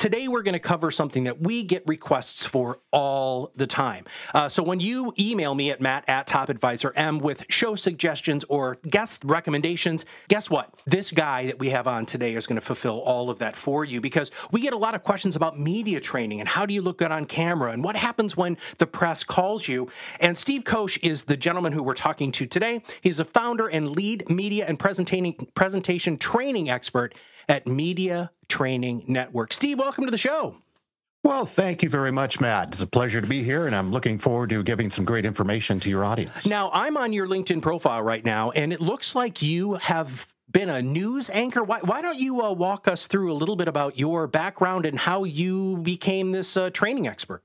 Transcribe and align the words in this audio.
Today, 0.00 0.28
we're 0.28 0.40
going 0.40 0.54
to 0.54 0.58
cover 0.58 0.90
something 0.90 1.24
that 1.24 1.42
we 1.42 1.62
get 1.62 1.86
requests 1.86 2.46
for 2.46 2.80
all 2.90 3.52
the 3.54 3.66
time. 3.66 4.06
Uh, 4.32 4.48
so, 4.48 4.62
when 4.62 4.80
you 4.80 5.12
email 5.18 5.54
me 5.54 5.70
at 5.70 5.82
matt 5.82 6.08
at 6.08 6.26
topadvisor.m 6.26 7.18
with 7.18 7.44
show 7.50 7.74
suggestions 7.74 8.42
or 8.48 8.78
guest 8.88 9.22
recommendations, 9.26 10.06
guess 10.28 10.48
what? 10.48 10.72
This 10.86 11.10
guy 11.10 11.44
that 11.48 11.58
we 11.58 11.68
have 11.68 11.86
on 11.86 12.06
today 12.06 12.34
is 12.34 12.46
going 12.46 12.58
to 12.58 12.64
fulfill 12.64 13.00
all 13.00 13.28
of 13.28 13.40
that 13.40 13.54
for 13.54 13.84
you 13.84 14.00
because 14.00 14.30
we 14.50 14.62
get 14.62 14.72
a 14.72 14.78
lot 14.78 14.94
of 14.94 15.04
questions 15.04 15.36
about 15.36 15.58
media 15.58 16.00
training 16.00 16.40
and 16.40 16.48
how 16.48 16.64
do 16.64 16.72
you 16.72 16.80
look 16.80 16.96
good 16.96 17.12
on 17.12 17.26
camera 17.26 17.70
and 17.70 17.84
what 17.84 17.94
happens 17.94 18.34
when 18.34 18.56
the 18.78 18.86
press 18.86 19.22
calls 19.22 19.68
you. 19.68 19.90
And 20.18 20.38
Steve 20.38 20.64
Kosch 20.64 20.98
is 21.02 21.24
the 21.24 21.36
gentleman 21.36 21.72
who 21.72 21.82
we're 21.82 21.92
talking 21.92 22.32
to 22.32 22.46
today. 22.46 22.82
He's 23.02 23.20
a 23.20 23.24
founder 23.26 23.68
and 23.68 23.90
lead 23.90 24.30
media 24.30 24.64
and 24.66 24.78
presentation, 24.78 25.34
presentation 25.54 26.16
training 26.16 26.70
expert 26.70 27.14
at 27.50 27.66
Media 27.66 28.30
Training 28.50 29.04
Network. 29.06 29.52
Steve, 29.52 29.78
welcome 29.78 30.04
to 30.04 30.10
the 30.10 30.18
show. 30.18 30.56
Well, 31.22 31.44
thank 31.44 31.82
you 31.82 31.90
very 31.90 32.10
much, 32.10 32.40
Matt. 32.40 32.68
It's 32.68 32.80
a 32.80 32.86
pleasure 32.86 33.20
to 33.20 33.26
be 33.26 33.42
here, 33.42 33.66
and 33.66 33.76
I'm 33.76 33.92
looking 33.92 34.18
forward 34.18 34.50
to 34.50 34.62
giving 34.62 34.90
some 34.90 35.04
great 35.04 35.26
information 35.26 35.78
to 35.80 35.90
your 35.90 36.02
audience. 36.02 36.46
Now, 36.46 36.70
I'm 36.72 36.96
on 36.96 37.12
your 37.12 37.26
LinkedIn 37.26 37.60
profile 37.60 38.02
right 38.02 38.24
now, 38.24 38.50
and 38.52 38.72
it 38.72 38.80
looks 38.80 39.14
like 39.14 39.42
you 39.42 39.74
have 39.74 40.26
been 40.50 40.70
a 40.70 40.80
news 40.80 41.28
anchor. 41.30 41.62
Why, 41.62 41.80
why 41.80 42.00
don't 42.00 42.18
you 42.18 42.40
uh, 42.40 42.52
walk 42.52 42.88
us 42.88 43.06
through 43.06 43.32
a 43.32 43.34
little 43.34 43.56
bit 43.56 43.68
about 43.68 43.98
your 43.98 44.26
background 44.26 44.86
and 44.86 44.98
how 44.98 45.24
you 45.24 45.76
became 45.78 46.32
this 46.32 46.56
uh, 46.56 46.70
training 46.70 47.06
expert? 47.06 47.42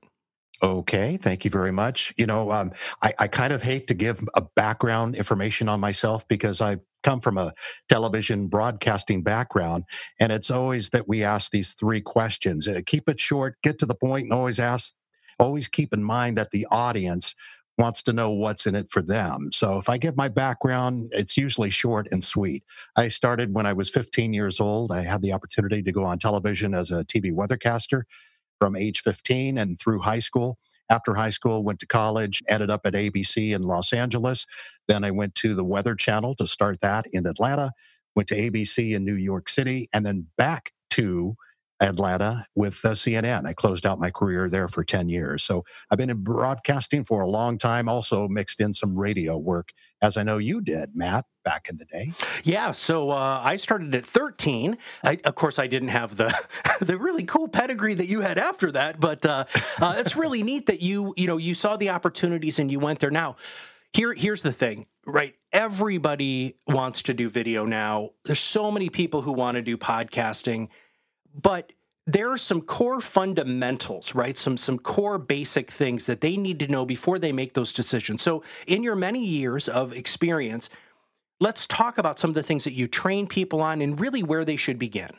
Okay, 0.63 1.17
thank 1.17 1.43
you 1.43 1.51
very 1.51 1.71
much. 1.71 2.13
You 2.17 2.27
know, 2.27 2.51
um, 2.51 2.71
I, 3.01 3.13
I, 3.19 3.27
kind 3.27 3.51
of 3.51 3.61
hate 3.61 3.87
to 3.87 3.93
give 3.93 4.25
a 4.35 4.41
background 4.41 5.15
information 5.15 5.67
on 5.67 5.81
myself 5.81 6.25
because 6.29 6.61
I've 6.61 6.79
come 7.05 7.21
from 7.21 7.37
a 7.37 7.53
television 7.89 8.49
broadcasting 8.49 9.23
background, 9.23 9.85
and 10.19 10.33
it's 10.33 10.51
always 10.51 10.89
that 10.89 11.07
we 11.07 11.23
ask 11.23 11.51
these 11.51 11.73
three 11.73 12.01
questions: 12.01 12.67
uh, 12.67 12.81
keep 12.85 13.07
it 13.07 13.21
short, 13.21 13.57
get 13.63 13.79
to 13.79 13.87
the 13.87 13.95
point, 13.95 14.25
and 14.25 14.33
always 14.33 14.59
ask. 14.59 14.93
Always 15.39 15.67
keep 15.67 15.93
in 15.93 16.03
mind 16.03 16.37
that 16.37 16.51
the 16.51 16.65
audience 16.71 17.35
wants 17.77 18.01
to 18.03 18.13
know 18.13 18.31
what's 18.31 18.65
in 18.65 18.75
it 18.75 18.89
for 18.89 19.01
them. 19.01 19.49
So 19.51 19.77
if 19.77 19.89
I 19.89 19.97
give 19.97 20.15
my 20.15 20.29
background, 20.29 21.11
it's 21.13 21.35
usually 21.37 21.69
short 21.69 22.07
and 22.11 22.23
sweet. 22.23 22.63
I 22.95 23.09
started 23.09 23.53
when 23.53 23.65
I 23.65 23.73
was 23.73 23.89
15 23.89 24.33
years 24.33 24.61
old. 24.61 24.93
I 24.93 25.01
had 25.01 25.21
the 25.21 25.33
opportunity 25.33 25.83
to 25.83 25.91
go 25.91 26.05
on 26.05 26.19
television 26.19 26.73
as 26.73 26.91
a 26.91 27.03
TV 27.03 27.33
weathercaster 27.33 28.03
from 28.59 28.75
age 28.77 29.01
15 29.01 29.57
and 29.57 29.79
through 29.79 29.99
high 29.99 30.19
school. 30.19 30.57
After 30.89 31.15
high 31.15 31.31
school, 31.31 31.63
went 31.63 31.79
to 31.79 31.87
college, 31.87 32.43
ended 32.47 32.69
up 32.69 32.85
at 32.85 32.93
ABC 32.93 33.53
in 33.55 33.63
Los 33.63 33.93
Angeles. 33.93 34.45
Then 34.87 35.03
I 35.03 35.11
went 35.11 35.35
to 35.35 35.53
the 35.55 35.63
Weather 35.63 35.95
Channel 35.95 36.35
to 36.35 36.47
start 36.47 36.81
that 36.81 37.07
in 37.11 37.25
Atlanta, 37.25 37.71
went 38.15 38.29
to 38.29 38.35
ABC 38.35 38.93
in 38.95 39.03
New 39.05 39.15
York 39.15 39.49
City, 39.49 39.89
and 39.93 40.05
then 40.05 40.27
back 40.37 40.71
to 40.91 41.35
Atlanta 41.81 42.45
with 42.55 42.79
uh, 42.85 42.89
CNN. 42.91 43.45
I 43.45 43.53
closed 43.53 43.85
out 43.85 43.99
my 43.99 44.09
career 44.11 44.49
there 44.49 44.67
for 44.67 44.83
10 44.83 45.09
years. 45.09 45.43
So 45.43 45.63
I've 45.91 45.97
been 45.97 46.09
in 46.09 46.23
broadcasting 46.23 47.03
for 47.03 47.21
a 47.21 47.27
long 47.27 47.57
time, 47.57 47.89
also 47.89 48.27
mixed 48.27 48.61
in 48.61 48.73
some 48.73 48.97
radio 48.97 49.37
work, 49.37 49.69
as 50.01 50.17
I 50.17 50.23
know 50.23 50.37
you 50.37 50.61
did, 50.61 50.91
Matt, 50.95 51.25
back 51.45 51.69
in 51.69 51.77
the 51.77 51.85
day. 51.85 52.11
Yeah. 52.43 52.73
So 52.73 53.11
uh, 53.11 53.41
I 53.43 53.55
started 53.55 53.95
at 53.95 54.05
13. 54.05 54.77
I, 55.05 55.17
of 55.23 55.35
course, 55.35 55.59
I 55.59 55.67
didn't 55.67 55.89
have 55.89 56.17
the 56.17 56.33
the 56.81 56.97
really 56.97 57.23
cool 57.23 57.47
pedigree 57.47 57.93
that 57.93 58.07
you 58.07 58.19
had 58.19 58.37
after 58.37 58.71
that, 58.73 58.99
but 58.99 59.25
uh, 59.25 59.45
uh, 59.79 59.95
it's 59.97 60.17
really 60.17 60.43
neat 60.43 60.65
that 60.65 60.81
you, 60.81 61.13
you 61.15 61.27
know, 61.27 61.37
you 61.37 61.53
saw 61.53 61.77
the 61.77 61.89
opportunities 61.89 62.59
and 62.59 62.69
you 62.69 62.79
went 62.79 62.99
there. 62.99 63.11
Now, 63.11 63.37
here, 63.93 64.13
here's 64.13 64.41
the 64.41 64.51
thing, 64.51 64.87
right? 65.05 65.35
Everybody 65.53 66.57
wants 66.67 67.03
to 67.03 67.13
do 67.13 67.29
video 67.29 67.65
now. 67.65 68.09
There's 68.25 68.39
so 68.39 68.69
many 68.69 68.89
people 68.89 69.21
who 69.21 69.31
want 69.31 69.55
to 69.55 69.61
do 69.61 69.77
podcasting 69.77 70.67
but 71.41 71.73
there 72.07 72.31
are 72.31 72.37
some 72.37 72.61
core 72.61 73.01
fundamentals, 73.01 74.13
right? 74.13 74.37
Some 74.37 74.57
some 74.57 74.77
core 74.77 75.17
basic 75.17 75.71
things 75.71 76.05
that 76.05 76.21
they 76.21 76.37
need 76.37 76.59
to 76.59 76.67
know 76.67 76.85
before 76.85 77.17
they 77.19 77.31
make 77.31 77.53
those 77.53 77.73
decisions. 77.73 78.21
So, 78.21 78.43
in 78.67 78.83
your 78.83 78.95
many 78.95 79.25
years 79.25 79.67
of 79.67 79.93
experience, 79.93 80.69
let's 81.39 81.67
talk 81.67 81.97
about 81.97 82.19
some 82.19 82.29
of 82.29 82.35
the 82.35 82.43
things 82.43 82.63
that 82.63 82.73
you 82.73 82.87
train 82.87 83.27
people 83.27 83.61
on 83.61 83.81
and 83.81 83.99
really 83.99 84.23
where 84.23 84.45
they 84.45 84.55
should 84.55 84.79
begin. 84.79 85.11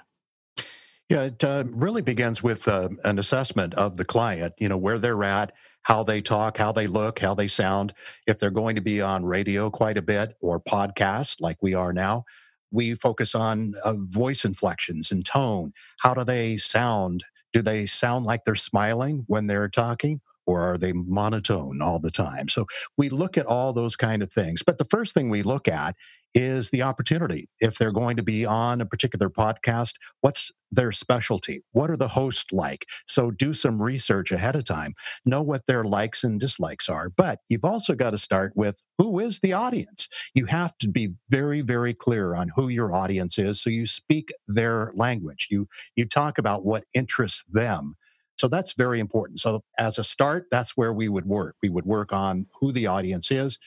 Yeah, 1.08 1.22
it 1.22 1.44
uh, 1.44 1.64
really 1.68 2.02
begins 2.02 2.42
with 2.42 2.66
uh, 2.66 2.88
an 3.04 3.18
assessment 3.18 3.74
of 3.74 3.96
the 3.96 4.04
client, 4.04 4.54
you 4.58 4.68
know, 4.68 4.76
where 4.76 4.98
they're 4.98 5.22
at, 5.22 5.52
how 5.82 6.02
they 6.02 6.20
talk, 6.20 6.58
how 6.58 6.72
they 6.72 6.88
look, 6.88 7.20
how 7.20 7.32
they 7.32 7.46
sound. 7.46 7.94
If 8.26 8.40
they're 8.40 8.50
going 8.50 8.74
to 8.74 8.82
be 8.82 9.00
on 9.00 9.24
radio 9.24 9.70
quite 9.70 9.96
a 9.96 10.02
bit 10.02 10.36
or 10.40 10.58
podcast 10.60 11.40
like 11.40 11.58
we 11.62 11.74
are 11.74 11.92
now, 11.92 12.24
we 12.72 12.96
focus 12.96 13.36
on 13.36 13.74
uh, 13.84 13.94
voice 13.96 14.44
inflections 14.44 15.12
and 15.12 15.24
tone. 15.24 15.72
How 16.00 16.12
do 16.12 16.24
they 16.24 16.56
sound? 16.56 17.24
Do 17.52 17.62
they 17.62 17.86
sound 17.86 18.26
like 18.26 18.44
they're 18.44 18.56
smiling 18.56 19.24
when 19.28 19.46
they're 19.46 19.68
talking? 19.68 20.20
Or 20.46 20.62
are 20.62 20.78
they 20.78 20.92
monotone 20.92 21.82
all 21.82 21.98
the 21.98 22.10
time? 22.10 22.48
So 22.48 22.66
we 22.96 23.08
look 23.08 23.36
at 23.36 23.46
all 23.46 23.72
those 23.72 23.96
kind 23.96 24.22
of 24.22 24.32
things. 24.32 24.62
But 24.62 24.78
the 24.78 24.84
first 24.84 25.12
thing 25.14 25.28
we 25.28 25.42
look 25.42 25.68
at 25.68 25.96
is 26.36 26.68
the 26.68 26.82
opportunity. 26.82 27.48
If 27.60 27.78
they're 27.78 27.90
going 27.92 28.18
to 28.18 28.22
be 28.22 28.44
on 28.44 28.82
a 28.82 28.86
particular 28.86 29.30
podcast, 29.30 29.94
what's 30.20 30.52
their 30.70 30.92
specialty? 30.92 31.62
What 31.72 31.90
are 31.90 31.96
the 31.96 32.08
hosts 32.08 32.52
like? 32.52 32.84
So 33.06 33.30
do 33.30 33.54
some 33.54 33.80
research 33.80 34.30
ahead 34.32 34.54
of 34.54 34.64
time. 34.64 34.94
Know 35.24 35.40
what 35.40 35.66
their 35.66 35.82
likes 35.82 36.22
and 36.22 36.38
dislikes 36.38 36.90
are. 36.90 37.08
But 37.08 37.40
you've 37.48 37.64
also 37.64 37.94
got 37.94 38.10
to 38.10 38.18
start 38.18 38.52
with 38.54 38.82
who 38.98 39.18
is 39.18 39.40
the 39.40 39.54
audience? 39.54 40.08
You 40.34 40.44
have 40.46 40.76
to 40.78 40.88
be 40.88 41.14
very, 41.30 41.62
very 41.62 41.94
clear 41.94 42.34
on 42.34 42.50
who 42.54 42.68
your 42.68 42.92
audience 42.92 43.38
is. 43.38 43.62
So 43.62 43.70
you 43.70 43.86
speak 43.86 44.30
their 44.46 44.92
language. 44.94 45.48
You, 45.50 45.68
you 45.94 46.04
talk 46.04 46.36
about 46.36 46.66
what 46.66 46.84
interests 46.92 47.44
them. 47.50 47.96
So 48.36 48.48
that's 48.48 48.74
very 48.74 49.00
important. 49.00 49.40
So 49.40 49.62
as 49.78 49.98
a 49.98 50.04
start, 50.04 50.46
that's 50.50 50.76
where 50.76 50.92
we 50.92 51.08
would 51.08 51.26
work. 51.26 51.56
We 51.62 51.70
would 51.70 51.86
work 51.86 52.12
on 52.12 52.46
who 52.60 52.72
the 52.72 52.86
audience 52.86 53.30
is 53.30 53.58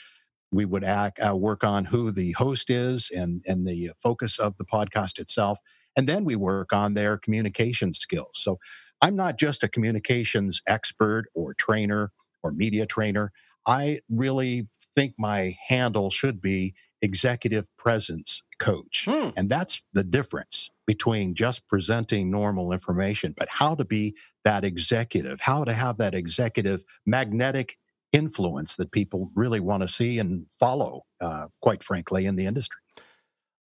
we 0.52 0.66
would 0.66 0.84
act, 0.84 1.20
uh, 1.20 1.36
work 1.36 1.64
on 1.64 1.86
who 1.86 2.12
the 2.12 2.32
host 2.34 2.70
is 2.70 3.10
and, 3.16 3.44
and 3.48 3.68
the 3.68 3.92
focus 4.02 4.40
of 4.40 4.58
the 4.58 4.66
podcast 4.66 5.20
itself. 5.20 5.60
And 5.96 6.08
then 6.08 6.26
we 6.26 6.36
work 6.36 6.74
on 6.74 6.94
their 6.94 7.18
communication 7.18 7.94
skills. 7.94 8.32
So 8.34 8.60
I'm 9.02 9.16
not 9.16 9.38
just 9.38 9.64
a 9.64 9.68
communications 9.68 10.62
expert 10.68 11.26
or 11.34 11.54
trainer 11.54 12.12
or 12.44 12.52
media 12.52 12.86
trainer. 12.86 13.32
I 13.68 14.00
really 14.10 14.68
think 14.96 15.14
my 15.18 15.58
handle 15.68 16.10
should 16.10 16.42
be 16.42 16.74
executive 17.02 17.76
presence 17.78 18.44
coach. 18.60 19.06
Hmm. 19.10 19.30
And 19.36 19.50
that's 19.50 19.82
the 19.94 20.04
difference 20.04 20.70
between 20.86 21.36
just 21.36 21.68
presenting 21.68 22.32
normal 22.32 22.72
information, 22.72 23.34
but 23.38 23.48
how 23.50 23.76
to 23.76 23.86
be 23.86 24.16
that 24.44 24.64
executive, 24.64 25.42
how 25.42 25.64
to 25.64 25.74
have 25.74 25.98
that 26.00 26.16
executive 26.16 26.84
magnetic 27.06 27.78
influence 28.12 28.76
that 28.76 28.92
people 28.92 29.32
really 29.36 29.60
want 29.60 29.82
to 29.82 29.88
see 29.88 30.18
and 30.20 30.48
follow, 30.50 31.06
uh, 31.22 31.48
quite 31.62 31.84
frankly, 31.84 32.26
in 32.26 32.36
the 32.36 32.46
industry. 32.46 32.80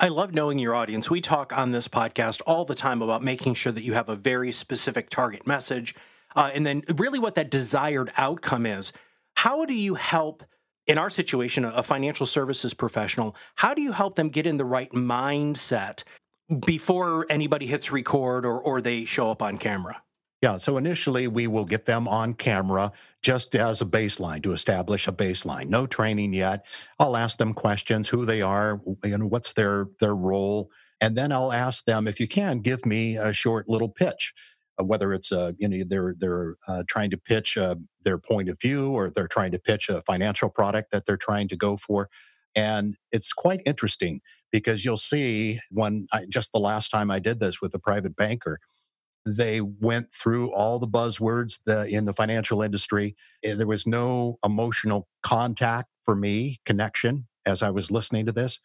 I 0.00 0.08
love 0.08 0.34
knowing 0.34 0.58
your 0.58 0.74
audience. 0.74 1.08
We 1.08 1.20
talk 1.20 1.56
on 1.56 1.70
this 1.70 1.88
podcast 1.88 2.42
all 2.46 2.64
the 2.64 2.74
time 2.74 3.00
about 3.00 3.22
making 3.22 3.54
sure 3.54 3.72
that 3.72 3.84
you 3.84 3.94
have 3.94 4.08
a 4.08 4.16
very 4.16 4.52
specific 4.52 5.08
target 5.08 5.46
message. 5.46 5.94
Uh, 6.36 6.50
and 6.52 6.66
then, 6.66 6.82
really, 6.96 7.18
what 7.18 7.36
that 7.36 7.50
desired 7.50 8.10
outcome 8.16 8.66
is. 8.66 8.92
How 9.36 9.64
do 9.64 9.72
you 9.72 9.94
help, 9.94 10.42
in 10.86 10.98
our 10.98 11.10
situation, 11.10 11.64
a 11.64 11.82
financial 11.82 12.26
services 12.26 12.74
professional, 12.74 13.34
how 13.56 13.74
do 13.74 13.82
you 13.82 13.92
help 13.92 14.14
them 14.14 14.28
get 14.28 14.46
in 14.46 14.56
the 14.56 14.64
right 14.64 14.90
mindset 14.92 16.04
before 16.66 17.26
anybody 17.30 17.66
hits 17.66 17.90
record 17.90 18.44
or, 18.44 18.60
or 18.60 18.80
they 18.80 19.04
show 19.04 19.30
up 19.30 19.42
on 19.42 19.58
camera? 19.58 20.02
Yeah, 20.42 20.58
so 20.58 20.76
initially 20.76 21.26
we 21.26 21.46
will 21.46 21.64
get 21.64 21.86
them 21.86 22.06
on 22.06 22.34
camera 22.34 22.92
just 23.22 23.54
as 23.54 23.80
a 23.80 23.86
baseline 23.86 24.42
to 24.42 24.52
establish 24.52 25.08
a 25.08 25.12
baseline. 25.12 25.68
No 25.68 25.86
training 25.86 26.34
yet. 26.34 26.66
I'll 26.98 27.16
ask 27.16 27.38
them 27.38 27.54
questions, 27.54 28.08
who 28.08 28.26
they 28.26 28.42
are, 28.42 28.78
you 29.04 29.16
know, 29.16 29.26
what's 29.26 29.54
their 29.54 29.86
their 30.00 30.14
role, 30.14 30.70
and 31.00 31.16
then 31.16 31.32
I'll 31.32 31.50
ask 31.50 31.86
them 31.86 32.06
if 32.06 32.20
you 32.20 32.28
can 32.28 32.58
give 32.58 32.84
me 32.84 33.16
a 33.16 33.32
short 33.32 33.70
little 33.70 33.88
pitch, 33.88 34.34
uh, 34.78 34.84
whether 34.84 35.14
it's 35.14 35.32
a 35.32 35.54
you 35.56 35.66
know 35.66 35.82
they're 35.88 36.14
they're 36.18 36.56
uh, 36.68 36.82
trying 36.86 37.08
to 37.12 37.16
pitch 37.16 37.56
uh, 37.56 37.76
their 38.04 38.18
point 38.18 38.48
of 38.48 38.60
view 38.60 38.90
or 38.92 39.10
they're 39.10 39.28
trying 39.28 39.52
to 39.52 39.58
pitch 39.58 39.88
a 39.88 40.02
financial 40.02 40.50
product 40.50 40.92
that 40.92 41.06
they're 41.06 41.16
trying 41.16 41.48
to 41.48 41.56
go 41.56 41.76
for, 41.76 42.10
and 42.56 42.96
it's 43.12 43.32
quite 43.32 43.62
interesting 43.66 44.20
because 44.52 44.84
you'll 44.84 44.96
see 44.96 45.60
when 45.70 46.06
I, 46.12 46.26
just 46.28 46.52
the 46.52 46.60
last 46.60 46.90
time 46.90 47.10
I 47.10 47.18
did 47.20 47.40
this 47.40 47.60
with 47.60 47.74
a 47.74 47.78
private 47.80 48.16
banker 48.16 48.60
They 49.26 49.60
went 49.60 50.12
through 50.12 50.52
all 50.52 50.78
the 50.78 50.88
buzzwords 50.88 51.60
the, 51.64 51.86
in 51.86 52.04
the 52.04 52.12
financial 52.12 52.62
industry. 52.62 53.16
Eh, 53.42 53.54
there 53.54 53.66
was 53.66 53.86
no 53.86 54.38
emotional 54.44 55.08
contact 55.22 55.88
for 56.04 56.14
me, 56.14 56.60
connection, 56.66 57.26
as 57.46 57.62
I 57.62 57.70
was 57.70 57.90
listening 57.90 58.26
to 58.26 58.32
this. 58.32 58.60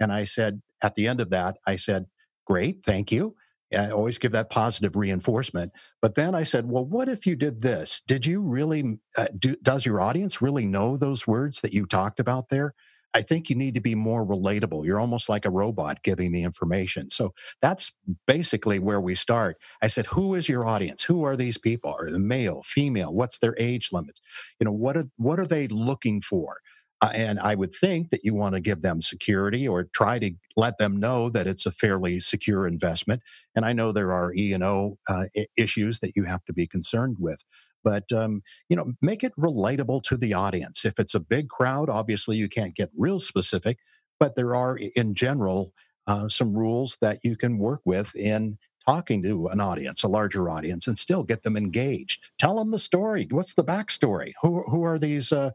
And 0.00 0.12
I 0.12 0.24
said, 0.24 0.62
at 0.82 0.96
the 0.96 1.06
end 1.08 1.20
of 1.20 1.30
that, 1.30 1.58
I 1.66 1.76
said, 1.76 2.06
Great, 2.46 2.84
thank 2.84 3.12
you. 3.12 3.36
I 3.76 3.90
always 3.90 4.18
give 4.18 4.32
that 4.32 4.50
positive 4.50 4.96
reinforcement. 4.96 5.72
But 6.02 6.14
then 6.14 6.34
I 6.34 6.44
said, 6.44 6.68
well, 6.68 6.84
what 6.84 7.08
if 7.08 7.26
you 7.26 7.36
did 7.36 7.62
this? 7.62 8.02
Did 8.06 8.26
you 8.26 8.40
really, 8.40 8.98
uh, 9.16 9.26
do, 9.38 9.56
does 9.62 9.86
your 9.86 10.00
audience 10.00 10.42
really 10.42 10.66
know 10.66 10.96
those 10.96 11.26
words 11.26 11.60
that 11.60 11.72
you 11.72 11.86
talked 11.86 12.20
about 12.20 12.48
there? 12.48 12.74
I 13.12 13.22
think 13.22 13.50
you 13.50 13.56
need 13.56 13.74
to 13.74 13.80
be 13.80 13.94
more 13.94 14.24
relatable. 14.24 14.84
You're 14.84 15.00
almost 15.00 15.28
like 15.28 15.44
a 15.44 15.50
robot 15.50 16.02
giving 16.04 16.30
the 16.32 16.44
information. 16.44 17.10
So 17.10 17.34
that's 17.60 17.92
basically 18.26 18.78
where 18.78 19.00
we 19.00 19.14
start. 19.16 19.56
I 19.82 19.88
said, 19.88 20.06
who 20.06 20.34
is 20.34 20.48
your 20.48 20.64
audience? 20.64 21.02
Who 21.02 21.24
are 21.24 21.36
these 21.36 21.58
people? 21.58 21.94
Are 21.98 22.08
they 22.08 22.18
male, 22.18 22.62
female? 22.64 23.12
What's 23.12 23.38
their 23.38 23.56
age 23.58 23.88
limits? 23.92 24.20
You 24.60 24.64
know, 24.66 24.72
what 24.72 24.96
are 24.96 25.06
what 25.16 25.40
are 25.40 25.46
they 25.46 25.66
looking 25.66 26.20
for? 26.20 26.58
Uh, 27.02 27.10
and 27.14 27.40
I 27.40 27.54
would 27.54 27.72
think 27.72 28.10
that 28.10 28.24
you 28.24 28.34
want 28.34 28.54
to 28.54 28.60
give 28.60 28.82
them 28.82 29.00
security 29.00 29.66
or 29.66 29.84
try 29.84 30.18
to 30.18 30.32
let 30.56 30.78
them 30.78 30.98
know 30.98 31.30
that 31.30 31.46
it's 31.46 31.64
a 31.66 31.72
fairly 31.72 32.20
secure 32.20 32.66
investment. 32.66 33.22
And 33.56 33.64
I 33.64 33.72
know 33.72 33.92
there 33.92 34.12
are 34.12 34.34
E 34.34 34.52
and 34.52 34.62
O 34.62 34.98
uh, 35.08 35.26
issues 35.56 36.00
that 36.00 36.14
you 36.14 36.24
have 36.24 36.44
to 36.46 36.52
be 36.52 36.66
concerned 36.66 37.16
with 37.18 37.44
but 37.82 38.12
um, 38.12 38.42
you 38.68 38.76
know 38.76 38.92
make 39.00 39.24
it 39.24 39.32
relatable 39.38 40.02
to 40.02 40.16
the 40.16 40.34
audience. 40.34 40.84
If 40.84 40.98
it's 40.98 41.14
a 41.14 41.20
big 41.20 41.48
crowd 41.48 41.88
obviously 41.88 42.36
you 42.36 42.48
can't 42.48 42.74
get 42.74 42.90
real 42.96 43.18
specific 43.18 43.78
but 44.18 44.36
there 44.36 44.54
are 44.54 44.76
in 44.76 45.14
general 45.14 45.72
uh, 46.06 46.28
some 46.28 46.54
rules 46.54 46.98
that 47.00 47.20
you 47.24 47.36
can 47.36 47.58
work 47.58 47.80
with 47.84 48.14
in 48.14 48.58
talking 48.86 49.22
to 49.22 49.46
an 49.48 49.60
audience 49.60 50.02
a 50.02 50.08
larger 50.08 50.48
audience 50.50 50.86
and 50.86 50.98
still 50.98 51.22
get 51.22 51.42
them 51.42 51.56
engaged. 51.56 52.22
Tell 52.38 52.56
them 52.56 52.70
the 52.70 52.78
story. 52.78 53.26
What's 53.30 53.54
the 53.54 53.64
backstory? 53.64 54.32
Who, 54.42 54.62
who 54.64 54.82
are 54.82 54.98
these 54.98 55.32
uh, 55.32 55.50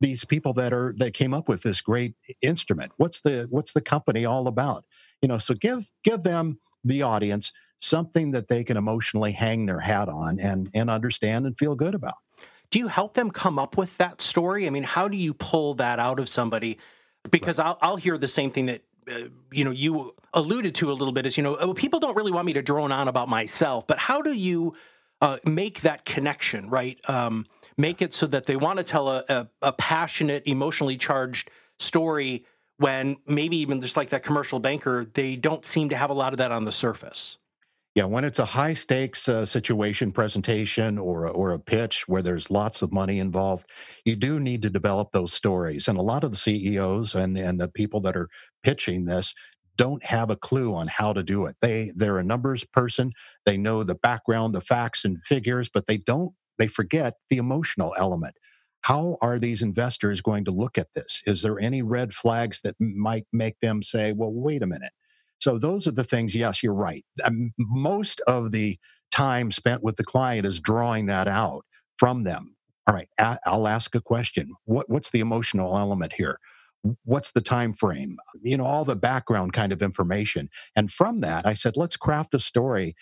these 0.00 0.24
people 0.24 0.52
that 0.52 0.72
are 0.72 0.94
that 0.98 1.14
came 1.14 1.34
up 1.34 1.48
with 1.48 1.62
this 1.62 1.80
great 1.80 2.14
instrument 2.42 2.92
what's 2.96 3.20
the 3.20 3.46
what's 3.50 3.72
the 3.72 3.80
company 3.80 4.24
all 4.24 4.46
about 4.46 4.84
you 5.22 5.28
know 5.28 5.38
so 5.38 5.54
give 5.54 5.90
give 6.04 6.22
them 6.22 6.58
the 6.84 7.02
audience 7.02 7.52
something 7.78 8.32
that 8.32 8.48
they 8.48 8.64
can 8.64 8.76
emotionally 8.76 9.32
hang 9.32 9.66
their 9.66 9.80
hat 9.80 10.08
on 10.08 10.38
and 10.38 10.68
and 10.74 10.90
understand 10.90 11.46
and 11.46 11.56
feel 11.56 11.74
good 11.74 11.94
about. 11.94 12.16
Do 12.70 12.78
you 12.78 12.88
help 12.88 13.14
them 13.14 13.30
come 13.30 13.58
up 13.58 13.76
with 13.78 13.96
that 13.96 14.20
story? 14.20 14.66
I 14.66 14.70
mean, 14.70 14.82
how 14.82 15.08
do 15.08 15.16
you 15.16 15.32
pull 15.32 15.74
that 15.74 15.98
out 15.98 16.20
of 16.20 16.28
somebody? 16.28 16.78
Because 17.30 17.58
right. 17.58 17.66
I'll 17.66 17.78
I'll 17.80 17.96
hear 17.96 18.18
the 18.18 18.28
same 18.28 18.50
thing 18.50 18.66
that 18.66 18.82
uh, 19.10 19.28
you 19.52 19.64
know 19.64 19.70
you 19.70 20.14
alluded 20.34 20.74
to 20.76 20.90
a 20.90 20.94
little 20.94 21.12
bit 21.12 21.24
is 21.24 21.36
you 21.36 21.42
know 21.42 21.56
oh, 21.56 21.72
people 21.72 22.00
don't 22.00 22.16
really 22.16 22.32
want 22.32 22.46
me 22.46 22.52
to 22.54 22.62
drone 22.62 22.92
on 22.92 23.08
about 23.08 23.28
myself, 23.28 23.86
but 23.86 23.98
how 23.98 24.20
do 24.20 24.32
you 24.32 24.74
uh, 25.20 25.38
make 25.44 25.82
that 25.82 26.04
connection 26.04 26.68
right? 26.68 26.98
Um, 27.08 27.46
make 27.78 28.02
it 28.02 28.12
so 28.12 28.26
that 28.26 28.44
they 28.44 28.56
want 28.56 28.78
to 28.78 28.84
tell 28.84 29.08
a, 29.08 29.24
a, 29.28 29.48
a 29.62 29.72
passionate, 29.72 30.42
emotionally 30.46 30.96
charged 30.96 31.50
story 31.78 32.44
when 32.78 33.16
maybe 33.26 33.56
even 33.56 33.80
just 33.80 33.96
like 33.96 34.10
that 34.10 34.22
commercial 34.22 34.60
banker, 34.60 35.04
they 35.04 35.36
don't 35.36 35.64
seem 35.64 35.88
to 35.88 35.96
have 35.96 36.10
a 36.10 36.14
lot 36.14 36.32
of 36.32 36.38
that 36.38 36.52
on 36.52 36.64
the 36.64 36.72
surface. 36.72 37.36
Yeah, 37.94 38.04
when 38.04 38.22
it's 38.22 38.38
a 38.38 38.44
high 38.44 38.74
stakes 38.74 39.28
uh, 39.28 39.44
situation, 39.44 40.12
presentation, 40.12 40.98
or 40.98 41.24
a, 41.24 41.30
or 41.30 41.50
a 41.50 41.58
pitch 41.58 42.06
where 42.06 42.22
there's 42.22 42.50
lots 42.50 42.80
of 42.80 42.92
money 42.92 43.18
involved, 43.18 43.66
you 44.04 44.14
do 44.14 44.38
need 44.38 44.62
to 44.62 44.70
develop 44.70 45.10
those 45.10 45.32
stories. 45.32 45.88
And 45.88 45.98
a 45.98 46.02
lot 46.02 46.22
of 46.22 46.30
the 46.30 46.36
CEOs 46.36 47.16
and 47.16 47.36
and 47.36 47.60
the 47.60 47.66
people 47.66 48.00
that 48.02 48.16
are 48.16 48.28
pitching 48.62 49.06
this 49.06 49.34
don't 49.76 50.04
have 50.04 50.30
a 50.30 50.36
clue 50.36 50.74
on 50.74 50.86
how 50.86 51.12
to 51.12 51.24
do 51.24 51.46
it. 51.46 51.56
They 51.60 51.90
they're 51.96 52.18
a 52.18 52.24
numbers 52.24 52.62
person. 52.72 53.12
They 53.46 53.56
know 53.56 53.82
the 53.82 53.96
background, 53.96 54.54
the 54.54 54.60
facts 54.60 55.04
and 55.04 55.20
figures, 55.24 55.68
but 55.72 55.86
they 55.86 55.96
don't. 55.96 56.34
They 56.58 56.66
forget 56.66 57.14
the 57.30 57.38
emotional 57.38 57.94
element. 57.98 58.34
How 58.82 59.18
are 59.20 59.38
these 59.38 59.62
investors 59.62 60.20
going 60.20 60.44
to 60.44 60.50
look 60.50 60.78
at 60.78 60.94
this? 60.94 61.22
Is 61.26 61.42
there 61.42 61.58
any 61.58 61.82
red 61.82 62.14
flags 62.14 62.60
that 62.62 62.76
might 62.78 63.26
make 63.32 63.60
them 63.60 63.82
say, 63.82 64.12
"Well, 64.12 64.32
wait 64.32 64.62
a 64.62 64.66
minute." 64.66 64.92
So 65.40 65.58
those 65.58 65.86
are 65.86 65.92
the 65.92 66.04
things. 66.04 66.34
Yes, 66.34 66.62
you're 66.62 66.74
right. 66.74 67.04
Most 67.58 68.20
of 68.26 68.52
the 68.52 68.78
time 69.10 69.50
spent 69.50 69.82
with 69.82 69.96
the 69.96 70.04
client 70.04 70.46
is 70.46 70.60
drawing 70.60 71.06
that 71.06 71.28
out 71.28 71.64
from 71.96 72.24
them. 72.24 72.56
All 72.86 72.94
right, 72.94 73.08
I'll 73.18 73.68
ask 73.68 73.94
a 73.94 74.00
question. 74.00 74.52
What, 74.64 74.88
what's 74.88 75.10
the 75.10 75.20
emotional 75.20 75.76
element 75.76 76.14
here? 76.14 76.38
What's 77.04 77.32
the 77.32 77.40
time 77.40 77.74
frame? 77.74 78.16
You 78.42 78.56
know, 78.56 78.64
all 78.64 78.84
the 78.84 78.96
background 78.96 79.52
kind 79.52 79.72
of 79.72 79.82
information. 79.82 80.48
And 80.74 80.90
from 80.90 81.20
that, 81.20 81.44
I 81.46 81.52
said, 81.54 81.76
let's 81.76 81.96
craft 81.96 82.34
a 82.34 82.40
story. 82.40 82.94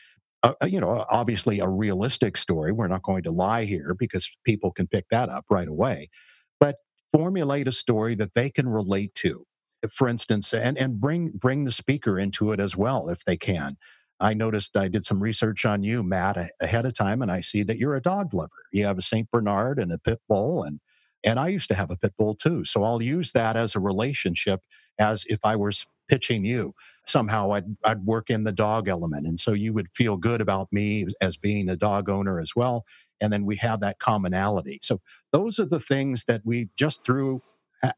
Uh, 0.43 0.53
uh 0.63 0.67
you 0.67 0.81
know, 0.81 1.05
obviously 1.11 1.61
a 1.61 1.69
realistic 1.69 2.37
story. 2.37 2.73
We're 2.73 2.89
not 2.89 3.03
going 3.03 3.23
to 3.25 3.31
lie 3.31 3.65
here 3.65 3.95
because 3.99 4.31
people 4.45 4.73
can 4.73 4.87
pick 4.87 5.07
that 5.11 5.29
up 5.29 5.47
right 5.51 5.69
away. 5.69 6.11
But 6.61 6.77
formulate 7.13 7.69
a 7.69 7.73
story 7.73 8.15
that 8.17 8.35
they 8.35 8.51
can 8.51 8.69
relate 8.69 9.15
to 9.15 9.47
for 9.93 10.09
instance, 10.09 10.53
and, 10.53 10.77
and 10.79 11.01
bring 11.01 11.31
bring 11.31 11.65
the 11.65 11.73
speaker 11.73 12.19
into 12.19 12.53
it 12.53 12.61
as 12.61 12.77
well 12.77 13.09
if 13.09 13.25
they 13.25 13.37
can. 13.37 13.77
I 14.19 14.33
noticed 14.33 14.77
I 14.77 14.89
did 14.89 15.05
some 15.05 15.23
research 15.23 15.67
on 15.67 15.83
you, 15.83 16.03
Matt, 16.03 16.53
ahead 16.61 16.87
of 16.87 16.95
time, 16.95 17.21
and 17.21 17.31
I 17.31 17.41
see 17.41 17.63
that 17.65 17.79
you're 17.79 17.95
a 17.95 18.01
dog 18.01 18.33
lover. 18.33 18.51
You 18.73 18.87
have 18.87 18.97
a 18.99 19.03
Saint 19.03 19.31
Bernard 19.31 19.79
and 19.79 19.93
a 19.93 19.99
pit 19.99 20.21
bull, 20.29 20.63
and 20.63 20.81
and 21.25 21.39
I 21.39 21.49
used 21.49 21.69
to 21.69 21.75
have 21.75 21.91
a 21.91 21.97
pit 21.97 22.15
bull 22.19 22.35
too. 22.35 22.65
So 22.65 22.85
I'll 22.85 23.03
use 23.03 23.33
that 23.33 23.57
as 23.57 23.75
a 23.75 23.81
relationship, 23.81 24.61
as 24.99 25.25
if 25.29 25.41
I 25.45 25.57
was 25.57 25.87
pitching 26.09 26.45
you. 26.45 26.75
Somehow 27.07 27.53
I'd 27.53 27.77
I'd 27.85 28.05
work 28.05 28.31
in 28.31 28.45
the 28.45 28.53
dog 28.53 28.89
element, 28.89 29.27
and 29.27 29.39
so 29.39 29.53
you 29.53 29.73
would 29.73 29.89
feel 29.95 30.17
good 30.17 30.41
about 30.41 30.73
me 30.73 31.07
as 31.21 31.37
being 31.37 31.69
a 31.69 31.77
dog 31.77 32.09
owner 32.09 32.41
as 32.41 32.53
well. 32.57 32.85
And 33.21 33.33
then 33.33 33.47
we 33.47 33.57
have 33.57 33.81
that 33.81 33.99
commonality. 33.99 34.79
So 34.83 35.01
those 35.33 35.59
are 35.59 35.65
the 35.67 35.81
things 35.81 36.25
that 36.29 36.43
we 36.45 36.69
just 36.77 37.05
through 37.05 37.41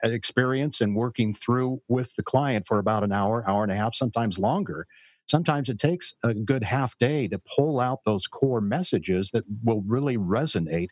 experience 0.03 0.81
and 0.81 0.95
working 0.95 1.33
through 1.33 1.83
with 1.89 2.15
the 2.17 2.23
client 2.23 2.67
for 2.67 2.79
about 2.79 3.05
an 3.05 3.13
hour, 3.13 3.49
hour 3.49 3.63
and 3.63 3.73
a 3.73 3.77
half, 3.77 3.95
sometimes 3.95 4.39
longer. 4.39 4.87
Sometimes 5.29 5.69
it 5.69 5.79
takes 5.79 6.15
a 6.23 6.35
good 6.35 6.65
half 6.65 6.97
day 6.99 7.29
to 7.29 7.39
pull 7.39 7.81
out 7.81 8.01
those 8.05 8.27
core 8.27 8.61
messages 8.61 9.31
that 9.33 9.45
will 9.63 9.83
really 9.83 10.17
resonate 10.17 10.89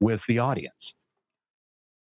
with 0.00 0.26
the 0.26 0.38
audience. 0.38 0.94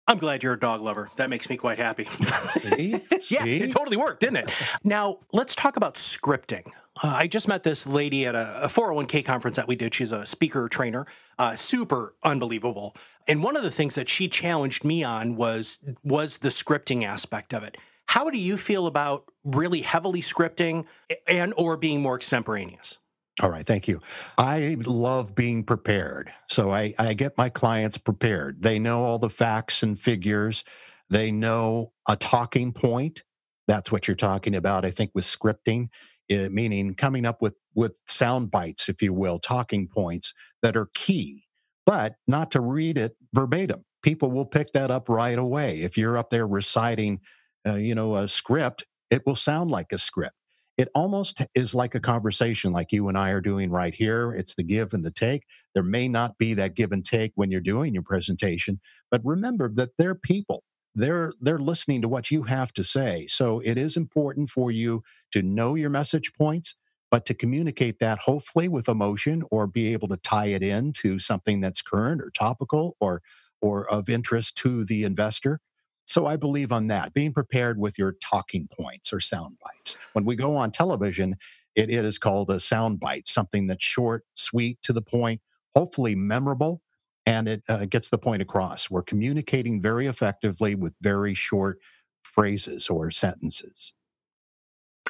I'm 0.06 0.18
glad 0.18 0.44
you're 0.44 0.54
a 0.54 0.60
dog 0.60 0.82
lover. 0.82 1.10
That 1.16 1.30
makes 1.30 1.50
me 1.50 1.56
quite 1.56 1.78
happy. 1.78 2.06
See? 2.50 2.92
yeah, 3.30 3.44
See? 3.44 3.58
it 3.58 3.72
totally 3.72 3.96
worked, 3.96 4.20
didn't 4.20 4.38
it? 4.38 4.52
Now, 4.84 5.20
let's 5.32 5.56
talk 5.56 5.78
about 5.78 5.96
scripting. 5.96 6.66
Uh, 7.02 7.08
I 7.16 7.28
just 7.28 7.48
met 7.48 7.64
this 7.64 7.88
lady 7.88 8.26
at 8.26 8.36
a, 8.36 8.66
a, 8.66 8.68
401k 8.68 9.26
conference 9.26 9.56
that 9.56 9.68
we 9.68 9.76
did. 9.76 9.94
She's 9.94 10.12
a 10.12 10.26
speaker 10.26 10.68
trainer, 10.68 11.08
uh, 11.40 11.56
super 11.56 12.16
unbelievable. 12.24 12.96
And 13.28 13.42
one 13.42 13.56
of 13.56 13.64
the 13.64 13.72
things 13.72 13.96
that 13.96 14.10
she 14.10 14.28
challenged 14.28 14.84
me 14.84 15.04
on 15.04 15.36
was 15.36 15.80
was 16.04 16.38
the 16.38 16.50
scripting 16.50 17.04
aspect 17.04 17.54
of 17.54 17.64
it. 17.64 17.78
How 18.08 18.30
do 18.30 18.38
you 18.38 18.58
feel 18.58 18.86
about 18.86 19.32
really 19.44 19.82
heavily 19.82 20.22
scripting 20.22 20.86
and 21.28 21.54
or 21.58 21.78
being 21.78 22.02
more 22.02 22.16
extemporaneous? 22.16 22.98
All 23.42 23.52
right, 23.52 23.66
thank 23.66 23.88
you. 23.88 24.02
I 24.38 24.78
love 24.84 25.36
being 25.36 25.64
prepared. 25.64 26.34
So 26.50 26.72
I, 26.72 26.96
I 26.98 27.14
get 27.14 27.38
my 27.38 27.50
clients 27.50 27.98
prepared. 28.00 28.64
They 28.64 28.80
know 28.80 29.04
all 29.04 29.20
the 29.20 29.30
facts 29.30 29.84
and 29.84 30.00
figures. 30.00 30.64
They 31.10 31.32
know 31.32 31.92
a 32.08 32.16
talking 32.16 32.74
point. 32.74 33.24
That's 33.68 33.92
what 33.92 34.08
you're 34.08 34.16
talking 34.16 34.56
about, 34.56 34.86
I 34.86 34.92
think, 34.92 35.12
with 35.14 35.26
scripting, 35.26 35.90
it, 36.30 36.52
meaning 36.52 36.96
coming 36.96 37.26
up 37.26 37.42
with, 37.42 37.56
with 37.76 38.00
sound 38.08 38.50
bites, 38.50 38.90
if 38.90 39.04
you 39.04 39.14
will, 39.14 39.38
talking 39.40 39.88
points 39.88 40.34
that 40.64 40.76
are 40.76 40.90
key, 40.96 41.44
but 41.86 42.16
not 42.28 42.50
to 42.52 42.62
read 42.62 42.98
it 42.98 43.16
verbatim. 43.34 43.86
People 44.02 44.32
will 44.32 44.46
pick 44.46 44.74
that 44.74 44.90
up 44.90 45.10
right 45.10 45.38
away. 45.38 45.82
If 45.82 45.98
you're 45.98 46.18
up 46.18 46.32
there 46.32 46.48
reciting, 46.48 47.20
uh, 47.68 47.76
you 47.76 47.94
know, 47.94 48.16
a 48.16 48.28
script, 48.28 48.86
it 49.12 49.24
will 49.28 49.36
sound 49.36 49.70
like 49.70 49.92
a 49.92 49.98
script 50.00 50.34
it 50.78 50.90
almost 50.96 51.42
is 51.54 51.76
like 51.76 51.94
a 51.96 52.00
conversation 52.00 52.72
like 52.72 52.92
you 52.92 53.08
and 53.08 53.18
I 53.18 53.30
are 53.30 53.42
doing 53.42 53.70
right 53.70 53.94
here. 53.94 54.34
It's 54.34 54.56
the 54.56 54.64
give 54.64 54.94
and 54.94 55.06
the 55.06 55.12
take. 55.12 55.44
There 55.74 55.84
may 55.84 56.08
not 56.08 56.38
be 56.38 56.54
that 56.56 56.76
give 56.76 56.92
and 56.92 57.06
take 57.06 57.32
when 57.36 57.52
you're 57.52 57.62
doing 57.62 57.94
your 57.94 58.04
presentation, 58.04 58.80
but 59.12 59.22
remember 59.24 59.70
that 59.76 59.92
they're 59.98 60.16
people. 60.16 60.64
They're 60.96 61.34
they're 61.42 61.60
listening 61.60 62.02
to 62.04 62.08
what 62.08 62.32
you 62.32 62.44
have 62.44 62.74
to 62.74 62.84
say. 62.84 63.28
So 63.28 63.60
it 63.64 63.78
is 63.78 63.98
important 63.98 64.50
for 64.50 64.72
you 64.72 65.04
to 65.32 65.42
know 65.42 65.76
your 65.76 65.90
message 65.90 66.34
points, 66.34 66.76
but 67.10 67.26
to 67.28 67.34
communicate 67.34 68.00
that 68.00 68.20
hopefully 68.20 68.68
with 68.68 68.88
emotion 68.88 69.44
or 69.52 69.68
be 69.68 69.92
able 69.94 70.08
to 70.10 70.18
tie 70.18 70.48
it 70.48 70.64
in 70.64 70.94
to 71.02 71.20
something 71.20 71.62
that's 71.62 71.82
current 71.82 72.22
or 72.22 72.32
topical 72.32 72.96
or 73.00 73.22
or 73.62 73.90
of 73.90 74.10
interest 74.10 74.56
to 74.58 74.84
the 74.86 75.04
investor 75.04 75.60
so 76.06 76.26
I 76.26 76.36
believe 76.36 76.72
on 76.72 76.88
that, 76.88 77.14
being 77.14 77.34
prepared 77.34 77.80
with 77.80 77.98
your 77.98 78.14
talking 78.22 78.68
points 78.68 79.14
or 79.14 79.20
sound 79.20 79.58
bites. 79.64 79.96
When 80.14 80.26
we 80.26 80.36
go 80.36 80.56
on 80.56 80.72
television, 80.72 81.38
it, 81.76 81.90
it 81.90 82.06
is 82.06 82.18
called 82.18 82.50
a 82.50 82.60
sound 82.60 83.00
bite, 83.00 83.28
something 83.28 83.68
that's 83.68 83.86
short, 83.86 84.26
sweet, 84.36 84.82
to 84.84 84.94
the 84.94 85.02
point, 85.02 85.42
hopefully 85.76 86.16
memorable, 86.16 86.82
and 87.26 87.48
it 87.48 87.64
uh, 87.70 87.86
gets 87.86 88.10
the 88.10 88.18
point 88.18 88.42
across. 88.42 88.90
We're 88.90 89.04
communicating 89.04 89.82
very 89.82 90.08
effectively 90.08 90.76
with 90.76 90.96
very 91.02 91.34
short 91.34 91.80
phrases 92.22 92.90
or 92.90 93.12
sentences. 93.12 93.94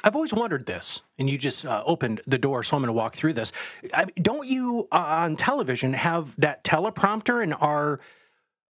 I've 0.02 0.14
always 0.14 0.34
wondered 0.34 0.66
this, 0.66 1.00
and 1.18 1.30
you 1.30 1.38
just 1.38 1.64
uh, 1.64 1.82
opened 1.86 2.20
the 2.26 2.36
door, 2.36 2.62
so 2.62 2.76
I'm 2.76 2.82
going 2.82 2.88
to 2.88 2.92
walk 2.92 3.14
through 3.14 3.32
this. 3.34 3.52
I, 3.94 4.04
don't 4.20 4.46
you 4.46 4.88
uh, 4.92 5.22
on 5.22 5.36
television 5.36 5.92
have 5.94 6.36
that 6.36 6.62
teleprompter 6.64 7.42
and 7.42 7.54
are 7.54 8.00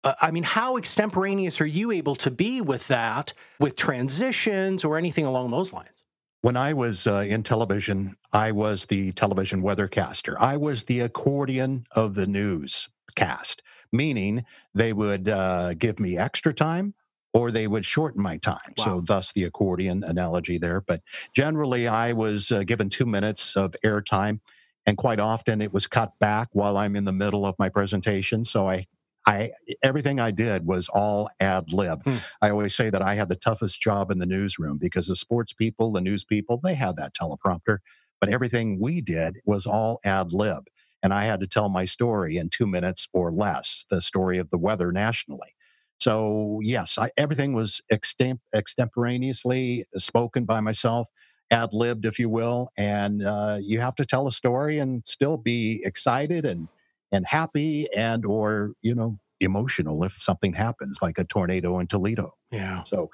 uh, 0.05 0.15
I 0.21 0.31
mean, 0.31 0.43
how 0.43 0.77
extemporaneous 0.77 1.61
are 1.61 1.67
you 1.67 1.91
able 1.91 2.15
to 2.17 2.31
be 2.31 2.61
with 2.61 2.89
that, 2.89 3.33
with 3.59 3.77
transitions 3.77 4.85
or 4.85 4.97
anything 4.97 5.27
along 5.27 5.51
those 5.51 5.73
lines? 5.73 6.05
When 6.43 6.57
I 6.57 6.73
was 6.73 7.07
uh, 7.07 7.27
in 7.29 7.43
television, 7.43 8.17
I 8.33 8.53
was 8.53 8.87
the 8.87 9.13
television 9.13 9.63
weathercaster. 9.63 10.37
I 10.39 10.57
was 10.57 10.85
the 10.85 11.01
accordion 11.01 11.87
of 11.93 12.15
the 12.15 12.27
newscast, 12.27 13.63
meaning 13.93 14.47
they 14.75 14.95
would 14.95 15.29
uh, 15.29 15.75
give 15.75 16.01
me 16.01 16.17
extra 16.17 16.55
time 16.55 16.95
or 17.35 17.51
they 17.51 17.67
would 17.67 17.85
shorten 17.85 18.23
my 18.23 18.39
time. 18.39 18.73
Wow. 18.79 18.85
So, 18.85 19.01
thus 19.03 19.33
the 19.33 19.45
accordion 19.45 20.03
analogy 20.03 20.57
there. 20.57 20.81
But 20.81 21.03
generally, 21.35 21.87
I 21.87 22.13
was 22.13 22.51
uh, 22.51 22.65
given 22.65 22.89
two 22.89 23.07
minutes 23.07 23.55
of 23.55 23.77
airtime. 23.85 24.41
And 24.87 24.97
quite 24.97 25.21
often 25.21 25.61
it 25.61 25.75
was 25.75 25.87
cut 25.87 26.19
back 26.19 26.49
while 26.53 26.79
I'm 26.79 26.97
in 26.97 27.05
the 27.05 27.13
middle 27.13 27.45
of 27.45 27.55
my 27.59 27.69
presentation. 27.69 28.47
So 28.47 28.69
I 28.69 28.87
I 29.27 29.53
everything 29.83 30.19
I 30.19 30.31
did 30.31 30.67
was 30.67 30.89
all 30.89 31.29
ad 31.41 31.73
lib. 31.73 32.03
Hmm. 32.05 32.17
I 32.41 32.51
always 32.51 32.75
say 32.75 32.91
that 32.91 33.03
I 33.03 33.15
had 33.15 33.29
the 33.29 33.37
toughest 33.37 33.81
job 33.81 34.11
in 34.11 34.19
the 34.19 34.27
newsroom 34.27 34.79
because 34.79 35.09
the 35.09 35.17
sports 35.17 35.53
people, 35.53 35.93
the 35.93 36.01
news 36.01 36.25
people, 36.25 36.59
they 36.63 36.75
had 36.75 36.97
that 36.97 37.15
teleprompter, 37.15 37.79
but 38.21 38.31
everything 38.31 38.81
we 38.81 39.01
did 39.01 39.39
was 39.45 39.67
all 39.67 40.01
ad 40.05 40.33
lib. 40.33 40.69
And 41.03 41.15
I 41.15 41.25
had 41.25 41.41
to 41.41 41.47
tell 41.47 41.69
my 41.69 41.85
story 41.85 42.37
in 42.37 42.49
two 42.51 42.67
minutes 42.67 43.09
or 43.13 43.33
less, 43.33 43.87
the 43.91 44.01
story 44.01 44.39
of 44.39 44.51
the 44.51 44.59
weather 44.59 44.93
nationally. 44.93 45.55
So, 45.99 46.61
yes, 46.63 46.97
I, 46.99 47.11
everything 47.17 47.53
was 47.53 47.83
extemp- 47.93 48.41
extemporaneously 48.55 49.85
spoken 49.97 50.45
by 50.45 50.61
myself, 50.61 51.09
ad 51.51 51.71
libbed, 51.73 52.07
if 52.07 52.19
you 52.19 52.29
will. 52.29 52.71
And 52.77 53.23
uh, 53.23 53.59
you 53.61 53.81
have 53.81 53.95
to 53.97 54.07
tell 54.07 54.27
a 54.27 54.33
story 54.33 54.79
and 54.79 55.03
still 55.07 55.37
be 55.37 55.83
excited 55.85 56.45
and 56.45 56.69
and 57.13 57.27
happy 57.27 57.89
and 57.95 58.25
or 58.25 58.73
you 58.83 58.95
know 58.95 59.19
emotional 59.41 60.05
if 60.05 60.21
something 60.21 60.53
happens 60.53 60.99
like 61.01 61.19
a 61.19 61.25
tornado 61.25 61.79
in 61.79 61.87
Toledo. 61.87 62.35
Yeah. 62.51 62.85
So 62.85 63.11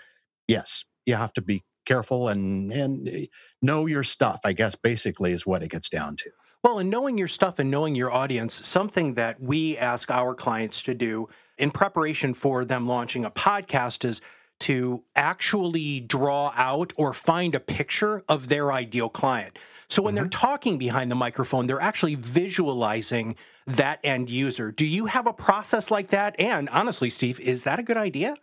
yes, 0.48 0.84
you 1.04 1.14
have 1.14 1.32
to 1.34 1.42
be 1.42 1.62
careful 1.84 2.28
and 2.28 2.72
and 2.72 3.08
eh, 3.08 3.26
know 3.62 3.86
your 3.86 4.02
stuff. 4.02 4.40
I 4.44 4.52
guess 4.52 4.74
basically 4.74 5.32
is 5.32 5.46
what 5.46 5.62
it 5.62 5.70
gets 5.70 5.88
down 5.88 6.16
to. 6.16 6.30
Well, 6.62 6.80
and 6.80 6.90
knowing 6.90 7.16
your 7.16 7.28
stuff 7.28 7.60
and 7.60 7.70
knowing 7.70 7.94
your 7.94 8.10
audience, 8.10 8.66
something 8.66 9.14
that 9.14 9.40
we 9.40 9.78
ask 9.78 10.10
our 10.10 10.34
clients 10.34 10.82
to 10.82 10.94
do 10.94 11.28
in 11.58 11.70
preparation 11.70 12.34
for 12.34 12.64
them 12.64 12.88
launching 12.88 13.24
a 13.24 13.30
podcast 13.30 14.04
is 14.04 14.20
to 14.60 15.04
actually 15.14 16.00
draw 16.00 16.52
out 16.56 16.92
or 16.96 17.12
find 17.12 17.54
a 17.54 17.60
picture 17.60 18.22
of 18.28 18.48
their 18.48 18.72
ideal 18.72 19.08
client. 19.08 19.58
So 19.88 20.02
when 20.02 20.14
mm-hmm. 20.14 20.24
they're 20.24 20.30
talking 20.30 20.78
behind 20.78 21.10
the 21.10 21.14
microphone, 21.14 21.66
they're 21.66 21.80
actually 21.80 22.16
visualizing 22.16 23.36
that 23.66 24.00
end 24.02 24.30
user. 24.30 24.72
Do 24.72 24.86
you 24.86 25.06
have 25.06 25.26
a 25.26 25.32
process 25.32 25.90
like 25.90 26.08
that? 26.08 26.34
And 26.38 26.68
honestly, 26.70 27.10
Steve, 27.10 27.38
is 27.40 27.64
that 27.64 27.78
a 27.78 27.82
good 27.82 27.96
idea? 27.96 28.36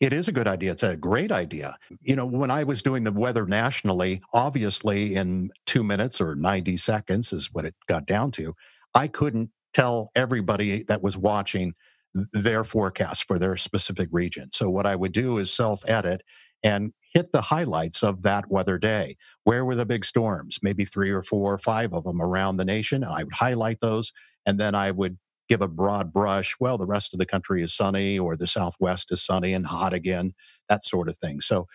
It 0.00 0.12
is 0.12 0.28
a 0.28 0.32
good 0.32 0.48
idea. 0.48 0.72
It's 0.72 0.82
a 0.82 0.96
great 0.96 1.32
idea. 1.32 1.78
You 2.02 2.16
know, 2.16 2.26
when 2.26 2.50
I 2.50 2.64
was 2.64 2.82
doing 2.82 3.04
the 3.04 3.12
weather 3.12 3.46
nationally, 3.46 4.20
obviously 4.32 5.14
in 5.14 5.50
two 5.66 5.82
minutes 5.82 6.20
or 6.20 6.34
90 6.34 6.76
seconds 6.76 7.32
is 7.32 7.50
what 7.52 7.64
it 7.64 7.74
got 7.86 8.04
down 8.04 8.30
to, 8.32 8.54
I 8.94 9.08
couldn't 9.08 9.50
tell 9.72 10.10
everybody 10.14 10.82
that 10.84 11.02
was 11.02 11.16
watching 11.16 11.74
their 12.14 12.64
forecast 12.64 13.24
for 13.26 13.38
their 13.38 13.56
specific 13.56 14.08
region. 14.12 14.50
So 14.52 14.70
what 14.70 14.86
I 14.86 14.96
would 14.96 15.12
do 15.12 15.38
is 15.38 15.52
self 15.52 15.82
edit 15.88 16.22
and 16.62 16.92
hit 17.12 17.32
the 17.32 17.42
highlights 17.42 18.02
of 18.02 18.22
that 18.22 18.50
weather 18.50 18.78
day. 18.78 19.16
Where 19.44 19.64
were 19.64 19.74
the 19.74 19.86
big 19.86 20.04
storms? 20.04 20.58
Maybe 20.62 20.84
three 20.84 21.10
or 21.10 21.22
four 21.22 21.52
or 21.52 21.58
five 21.58 21.92
of 21.92 22.04
them 22.04 22.20
around 22.20 22.56
the 22.56 22.64
nation. 22.64 23.04
I 23.04 23.22
would 23.22 23.34
highlight 23.34 23.80
those 23.80 24.12
and 24.46 24.58
then 24.58 24.74
I 24.74 24.90
would 24.90 25.18
give 25.48 25.60
a 25.60 25.68
broad 25.68 26.12
brush. 26.12 26.56
Well, 26.58 26.78
the 26.78 26.86
rest 26.86 27.12
of 27.12 27.18
the 27.18 27.26
country 27.26 27.62
is 27.62 27.74
sunny 27.74 28.18
or 28.18 28.36
the 28.36 28.46
Southwest 28.46 29.12
is 29.12 29.22
sunny 29.22 29.52
and 29.52 29.66
hot 29.66 29.92
again, 29.92 30.32
that 30.68 30.84
sort 30.84 31.08
of 31.08 31.18
thing. 31.18 31.40
So 31.40 31.66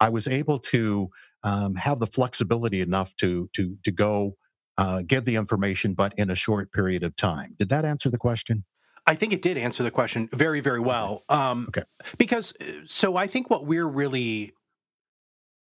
I 0.00 0.08
was 0.08 0.26
able 0.26 0.58
to 0.60 1.10
um, 1.42 1.74
have 1.74 1.98
the 1.98 2.06
flexibility 2.06 2.80
enough 2.80 3.14
to, 3.16 3.50
to, 3.54 3.76
to 3.84 3.90
go 3.90 4.36
uh, 4.78 5.02
give 5.06 5.24
the 5.24 5.36
information, 5.36 5.92
but 5.92 6.14
in 6.16 6.30
a 6.30 6.34
short 6.34 6.72
period 6.72 7.02
of 7.02 7.16
time. 7.16 7.54
Did 7.58 7.68
that 7.68 7.84
answer 7.84 8.08
the 8.08 8.18
question? 8.18 8.64
I 9.08 9.14
think 9.14 9.32
it 9.32 9.40
did 9.40 9.56
answer 9.56 9.82
the 9.82 9.90
question 9.90 10.28
very, 10.32 10.60
very 10.60 10.80
well. 10.80 11.24
Um, 11.30 11.64
okay. 11.68 11.84
Because 12.18 12.52
so 12.86 13.16
I 13.16 13.26
think 13.26 13.48
what 13.48 13.64
we're 13.64 13.86
really 13.86 14.52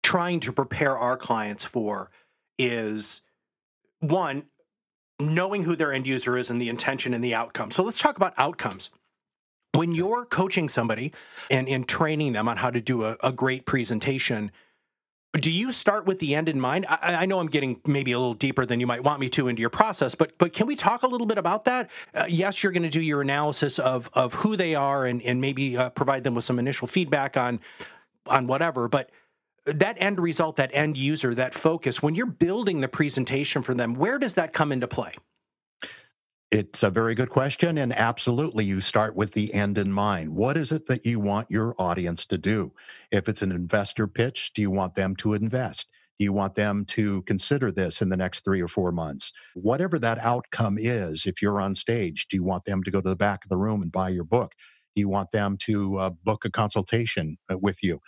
trying 0.02 0.40
to 0.40 0.52
prepare 0.52 0.98
our 0.98 1.16
clients 1.16 1.64
for 1.64 2.10
is 2.58 3.22
one, 4.00 4.46
knowing 5.20 5.62
who 5.62 5.76
their 5.76 5.92
end 5.92 6.04
user 6.04 6.36
is 6.36 6.50
and 6.50 6.60
the 6.60 6.68
intention 6.68 7.14
and 7.14 7.22
the 7.22 7.32
outcome. 7.36 7.70
So 7.70 7.84
let's 7.84 8.00
talk 8.00 8.16
about 8.16 8.34
outcomes. 8.38 8.90
When 9.72 9.92
you're 9.92 10.24
coaching 10.24 10.68
somebody 10.68 11.12
and, 11.48 11.68
and 11.68 11.86
training 11.86 12.32
them 12.32 12.48
on 12.48 12.56
how 12.56 12.70
to 12.70 12.80
do 12.80 13.04
a, 13.04 13.16
a 13.22 13.30
great 13.30 13.66
presentation, 13.66 14.50
do 15.32 15.50
you 15.50 15.72
start 15.72 16.06
with 16.06 16.18
the 16.18 16.34
end 16.34 16.48
in 16.48 16.60
mind? 16.60 16.86
I, 16.88 17.16
I, 17.20 17.26
know 17.26 17.38
I'm 17.38 17.48
getting 17.48 17.80
maybe 17.86 18.12
a 18.12 18.18
little 18.18 18.34
deeper 18.34 18.64
than 18.64 18.80
you 18.80 18.86
might 18.86 19.04
want 19.04 19.20
me 19.20 19.28
to 19.30 19.48
into 19.48 19.60
your 19.60 19.70
process, 19.70 20.14
but 20.14 20.36
but 20.38 20.52
can 20.52 20.66
we 20.66 20.74
talk 20.74 21.02
a 21.02 21.06
little 21.06 21.26
bit 21.26 21.38
about 21.38 21.64
that? 21.64 21.90
Uh, 22.14 22.24
yes, 22.28 22.62
you're 22.62 22.72
going 22.72 22.82
to 22.82 22.88
do 22.88 23.00
your 23.00 23.20
analysis 23.20 23.78
of 23.78 24.08
of 24.14 24.34
who 24.34 24.56
they 24.56 24.74
are 24.74 25.04
and 25.04 25.20
and 25.22 25.40
maybe 25.40 25.76
uh, 25.76 25.90
provide 25.90 26.24
them 26.24 26.34
with 26.34 26.44
some 26.44 26.58
initial 26.58 26.88
feedback 26.88 27.36
on 27.36 27.60
on 28.26 28.46
whatever, 28.46 28.88
but 28.88 29.10
that 29.64 29.96
end 29.98 30.18
result, 30.18 30.56
that 30.56 30.70
end 30.72 30.96
user, 30.96 31.34
that 31.34 31.54
focus, 31.54 32.02
when 32.02 32.14
you're 32.14 32.26
building 32.26 32.80
the 32.80 32.88
presentation 32.88 33.62
for 33.62 33.74
them, 33.74 33.94
where 33.94 34.18
does 34.18 34.34
that 34.34 34.52
come 34.52 34.72
into 34.72 34.88
play? 34.88 35.12
It's 36.50 36.82
a 36.82 36.88
very 36.90 37.14
good 37.14 37.28
question. 37.28 37.76
And 37.76 37.92
absolutely, 37.92 38.64
you 38.64 38.80
start 38.80 39.14
with 39.14 39.32
the 39.32 39.52
end 39.52 39.76
in 39.76 39.92
mind. 39.92 40.34
What 40.34 40.56
is 40.56 40.72
it 40.72 40.86
that 40.86 41.04
you 41.04 41.20
want 41.20 41.50
your 41.50 41.74
audience 41.78 42.24
to 42.26 42.38
do? 42.38 42.72
If 43.10 43.28
it's 43.28 43.42
an 43.42 43.52
investor 43.52 44.06
pitch, 44.06 44.52
do 44.54 44.62
you 44.62 44.70
want 44.70 44.94
them 44.94 45.14
to 45.16 45.34
invest? 45.34 45.88
Do 46.18 46.24
you 46.24 46.32
want 46.32 46.54
them 46.54 46.86
to 46.86 47.20
consider 47.22 47.70
this 47.70 48.00
in 48.00 48.08
the 48.08 48.16
next 48.16 48.44
three 48.44 48.62
or 48.62 48.68
four 48.68 48.92
months? 48.92 49.30
Whatever 49.54 49.98
that 49.98 50.18
outcome 50.20 50.78
is, 50.80 51.26
if 51.26 51.42
you're 51.42 51.60
on 51.60 51.74
stage, 51.74 52.26
do 52.28 52.36
you 52.38 52.44
want 52.44 52.64
them 52.64 52.82
to 52.82 52.90
go 52.90 53.02
to 53.02 53.08
the 53.10 53.14
back 53.14 53.44
of 53.44 53.50
the 53.50 53.58
room 53.58 53.82
and 53.82 53.92
buy 53.92 54.08
your 54.08 54.24
book? 54.24 54.52
Do 54.96 55.00
you 55.00 55.08
want 55.08 55.32
them 55.32 55.58
to 55.66 55.98
uh, 55.98 56.10
book 56.10 56.46
a 56.46 56.50
consultation 56.50 57.36
uh, 57.52 57.58
with 57.58 57.82
you? 57.82 58.00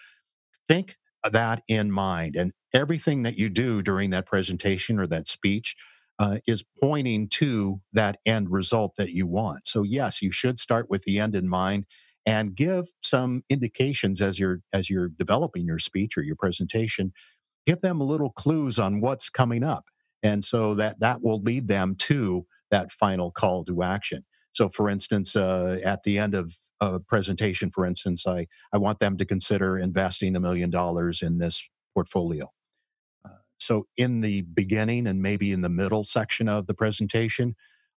Think 0.68 0.96
that 1.30 1.62
in 1.68 1.92
mind. 1.92 2.36
And 2.36 2.52
everything 2.72 3.22
that 3.24 3.38
you 3.38 3.50
do 3.50 3.82
during 3.82 4.10
that 4.10 4.26
presentation 4.26 4.98
or 4.98 5.06
that 5.08 5.28
speech 5.28 5.76
uh, 6.20 6.38
is 6.46 6.64
pointing 6.82 7.28
to 7.28 7.80
that 7.94 8.18
end 8.26 8.50
result 8.52 8.94
that 8.98 9.12
you 9.12 9.26
want. 9.26 9.66
So 9.66 9.82
yes, 9.82 10.22
you 10.22 10.30
should 10.30 10.60
start 10.60 10.90
with 10.90 11.04
the 11.04 11.18
end 11.18 11.34
in 11.34 11.48
mind 11.48 11.86
and 12.26 12.54
give 12.54 12.90
some 13.02 13.44
indications 13.50 14.20
as 14.20 14.38
you're 14.38 14.60
as 14.72 14.90
you're 14.90 15.08
developing 15.08 15.66
your 15.66 15.80
speech 15.80 16.18
or 16.18 16.22
your 16.22 16.36
presentation. 16.36 17.12
Give 17.66 17.80
them 17.80 18.00
a 18.00 18.04
little 18.04 18.30
clues 18.30 18.78
on 18.78 19.00
what's 19.00 19.30
coming 19.30 19.64
up, 19.64 19.86
and 20.22 20.44
so 20.44 20.74
that 20.74 21.00
that 21.00 21.22
will 21.22 21.40
lead 21.40 21.68
them 21.68 21.96
to 22.00 22.46
that 22.70 22.92
final 22.92 23.32
call 23.32 23.64
to 23.64 23.82
action. 23.82 24.24
So, 24.52 24.68
for 24.68 24.90
instance, 24.90 25.34
uh, 25.34 25.80
at 25.84 26.04
the 26.04 26.18
end 26.18 26.34
of 26.34 26.56
a 26.80 27.00
presentation, 27.00 27.70
for 27.70 27.86
instance, 27.86 28.26
I 28.26 28.46
I 28.74 28.78
want 28.78 28.98
them 28.98 29.16
to 29.18 29.24
consider 29.24 29.78
investing 29.78 30.36
a 30.36 30.40
million 30.40 30.70
dollars 30.70 31.22
in 31.22 31.38
this 31.38 31.62
portfolio 31.94 32.50
so, 33.60 33.86
in 33.96 34.20
the 34.20 34.42
beginning 34.42 35.06
and 35.06 35.22
maybe 35.22 35.52
in 35.52 35.60
the 35.60 35.68
middle 35.68 36.04
section 36.04 36.48
of 36.48 36.66
the 36.66 36.74
presentation, 36.74 37.54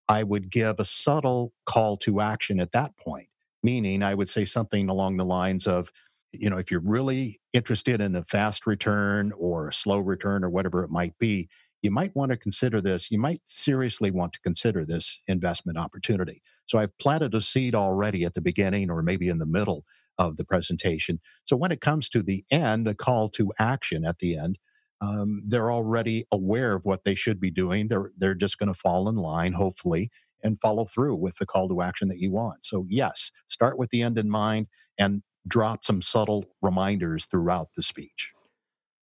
I 0.10 0.24
would 0.24 0.52
give 0.52 0.80
a 0.80 0.86
subtle 0.86 1.54
call 1.66 1.98
to 1.98 2.22
action 2.22 2.60
at 2.60 2.74
that 2.74 2.98
point, 2.98 3.30
meaning 3.62 4.04
I 4.04 4.14
would 4.14 4.30
say 4.30 4.46
something 4.46 4.90
along 4.90 5.18
the 5.18 5.26
lines 5.26 5.66
of, 5.66 5.92
you 6.32 6.50
know, 6.50 6.58
if 6.58 6.70
you're 6.70 6.82
really 6.82 7.40
interested 7.54 8.02
in 8.02 8.16
a 8.16 8.24
fast 8.24 8.68
return 8.68 9.32
or 9.38 9.70
a 9.70 9.74
slow 9.74 10.00
return 10.00 10.44
or 10.44 10.50
whatever 10.50 10.84
it 10.84 10.90
might 10.90 11.18
be, 11.18 11.48
you 11.82 11.92
might 11.92 12.16
want 12.16 12.32
to 12.32 12.38
consider 12.38 12.82
this. 12.82 13.12
You 13.12 13.20
might 13.20 13.42
seriously 13.46 14.12
want 14.12 14.34
to 14.34 14.42
consider 14.42 14.86
this 14.86 15.20
investment 15.28 15.78
opportunity. 15.78 16.42
So 16.66 16.80
I've 16.80 16.98
planted 16.98 17.34
a 17.34 17.42
seed 17.42 17.76
already 17.76 18.24
at 18.24 18.34
the 18.34 18.42
beginning 18.42 18.90
or 18.90 19.02
maybe 19.02 19.30
in 19.30 19.38
the 19.38 19.46
middle 19.46 19.86
of 20.18 20.38
the 20.38 20.46
presentation. 20.46 21.20
So 21.46 21.56
when 21.56 21.72
it 21.72 21.82
comes 21.82 22.10
to 22.10 22.22
the 22.22 22.46
end, 22.52 22.88
the 22.88 22.96
call 22.96 23.30
to 23.30 23.52
action 23.60 24.06
at 24.06 24.20
the 24.20 24.38
end, 24.38 24.58
um, 25.04 25.44
they're 25.46 25.72
already 25.72 26.26
aware 26.32 26.74
of 26.74 26.86
what 26.86 27.04
they 27.04 27.16
should 27.16 27.40
be 27.40 27.52
doing. 27.52 27.90
They're 27.90 28.12
they're 28.18 28.34
just 28.34 28.58
going 28.58 28.74
to 28.74 28.80
fall 28.80 29.10
in 29.10 29.16
line, 29.16 29.54
hopefully, 29.54 30.10
and 30.42 30.62
follow 30.62 30.86
through 30.86 31.16
with 31.16 31.38
the 31.38 31.46
call 31.46 31.68
to 31.70 31.82
action 31.82 32.08
that 32.08 32.20
you 32.20 32.32
want. 32.32 32.64
So 32.64 32.86
yes, 32.90 33.32
start 33.48 33.78
with 33.78 33.90
the 33.90 34.02
end 34.02 34.18
in 34.18 34.30
mind 34.30 34.68
and 34.98 35.24
drop 35.46 35.84
some 35.84 36.02
subtle 36.02 36.46
reminders 36.62 37.26
throughout 37.26 37.70
the 37.76 37.84
speech. 37.84 38.32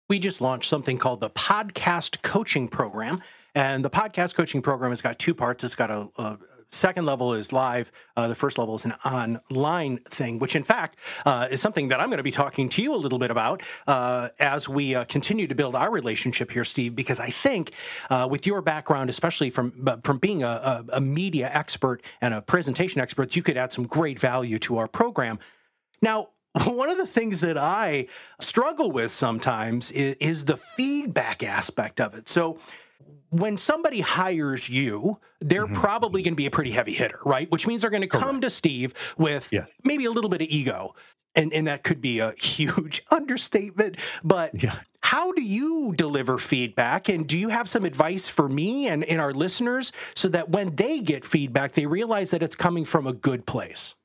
We 0.10 0.20
just 0.20 0.42
launched 0.42 0.68
something 0.68 0.98
called 0.98 1.22
the 1.22 1.30
Podcast 1.30 2.22
Coaching 2.24 2.68
Program. 2.68 3.22
And 3.56 3.86
the 3.86 3.90
Podcast 3.90 4.34
Coaching 4.34 4.62
Program 4.62 4.92
has 4.92 5.02
got 5.02 5.20
two 5.20 5.36
parts. 5.36 5.64
It's 5.64 5.76
got 5.76 5.92
a, 5.92 6.10
a 6.18 6.40
second 6.74 7.06
level 7.06 7.34
is 7.34 7.52
live. 7.52 7.92
Uh, 8.18 8.28
the 8.28 8.36
first 8.36 8.58
level 8.58 8.76
is 8.76 8.86
an 8.86 8.94
online 9.06 9.98
thing, 9.98 10.40
which 10.40 10.56
in 10.56 10.64
fact 10.64 10.98
uh, 11.26 11.48
is 11.50 11.62
something 11.62 11.88
that 11.90 12.00
I'm 12.00 12.08
going 12.08 12.18
to 12.18 12.24
be 12.24 12.32
talking 12.32 12.70
to 12.70 12.82
you 12.82 12.94
a 12.94 12.98
little 12.98 13.20
bit 13.20 13.32
about 13.32 13.62
uh, 13.88 14.30
as 14.40 14.68
we 14.68 14.96
uh, 14.96 15.06
continue 15.06 15.48
to 15.48 15.56
build 15.56 15.76
our 15.76 15.92
relationship 15.92 16.52
here, 16.52 16.64
Steve. 16.64 16.96
Because 16.96 17.20
I 17.20 17.30
think 17.30 17.72
uh, 18.10 18.28
with 18.30 18.46
your 18.46 18.62
background, 18.62 19.10
especially 19.10 19.50
from 19.50 19.72
from 20.04 20.18
being 20.18 20.44
a, 20.44 20.48
a, 20.48 20.86
a 20.94 21.02
media 21.02 21.50
expert 21.54 22.04
and 22.22 22.34
a 22.34 22.42
presentation 22.42 23.00
expert, 23.02 23.36
you 23.36 23.44
could 23.44 23.58
add 23.58 23.72
some 23.72 23.86
great 23.86 24.20
value 24.20 24.60
to 24.60 24.78
our 24.78 24.88
program. 24.88 25.40
Now, 26.02 26.30
one 26.66 26.90
of 26.90 26.98
the 26.98 27.08
things 27.08 27.40
that 27.42 27.58
I 27.58 28.08
struggle 28.40 28.92
with 28.92 29.12
sometimes 29.12 29.90
is, 29.92 30.16
is, 30.16 30.46
the 30.46 30.58
feedback 30.58 31.42
aspect 31.42 32.00
of 32.00 32.14
it. 32.14 32.30
So 32.30 32.60
when 33.34 33.58
somebody 33.58 34.00
hires 34.00 34.70
you, 34.70 35.20
they're 35.42 35.66
mm-hmm. 35.66 35.76
probably 35.76 36.22
going 36.22 36.34
to 36.34 36.38
be 36.38 36.46
a 36.46 36.52
pretty 36.52 36.72
heavy 36.72 36.94
hitter, 36.94 37.20
right? 37.26 37.50
Which 37.52 37.66
means 37.66 37.82
they're 37.82 37.90
going 37.90 38.02
to 38.02 38.08
come 38.08 38.42
to 38.42 38.50
Steve 38.50 38.94
with 39.18 39.50
yes. 39.52 39.68
maybe 39.84 40.06
a 40.06 40.12
little 40.12 40.30
bit 40.30 40.42
of 40.42 40.48
ego. 40.50 40.94
And, 41.36 41.52
and 41.52 41.66
that 41.66 41.84
could 41.84 42.00
be 42.00 42.20
a 42.20 42.32
huge 42.40 43.02
understatement. 43.10 43.98
But 44.24 44.52
yeah. 44.62 44.76
how 45.02 45.32
do 45.32 45.42
you 45.42 45.96
deliver 45.98 46.38
feedback? 46.38 47.10
And 47.10 47.28
do 47.28 47.36
you 47.36 47.50
have 47.50 47.68
some 47.68 47.86
advice 47.86 48.28
for 48.28 48.48
me 48.48 48.88
and, 48.88 49.04
and 49.04 49.20
our 49.20 49.34
listeners 49.34 49.92
so 50.16 50.28
that 50.28 50.50
when 50.50 50.76
they 50.76 51.00
get 51.00 51.26
feedback, 51.26 51.74
they 51.74 51.88
realize 51.88 52.30
that 52.32 52.44
it's 52.44 52.56
coming 52.56 52.86
from 52.86 53.08
a 53.08 53.14
good 53.14 53.48
place? 53.48 53.96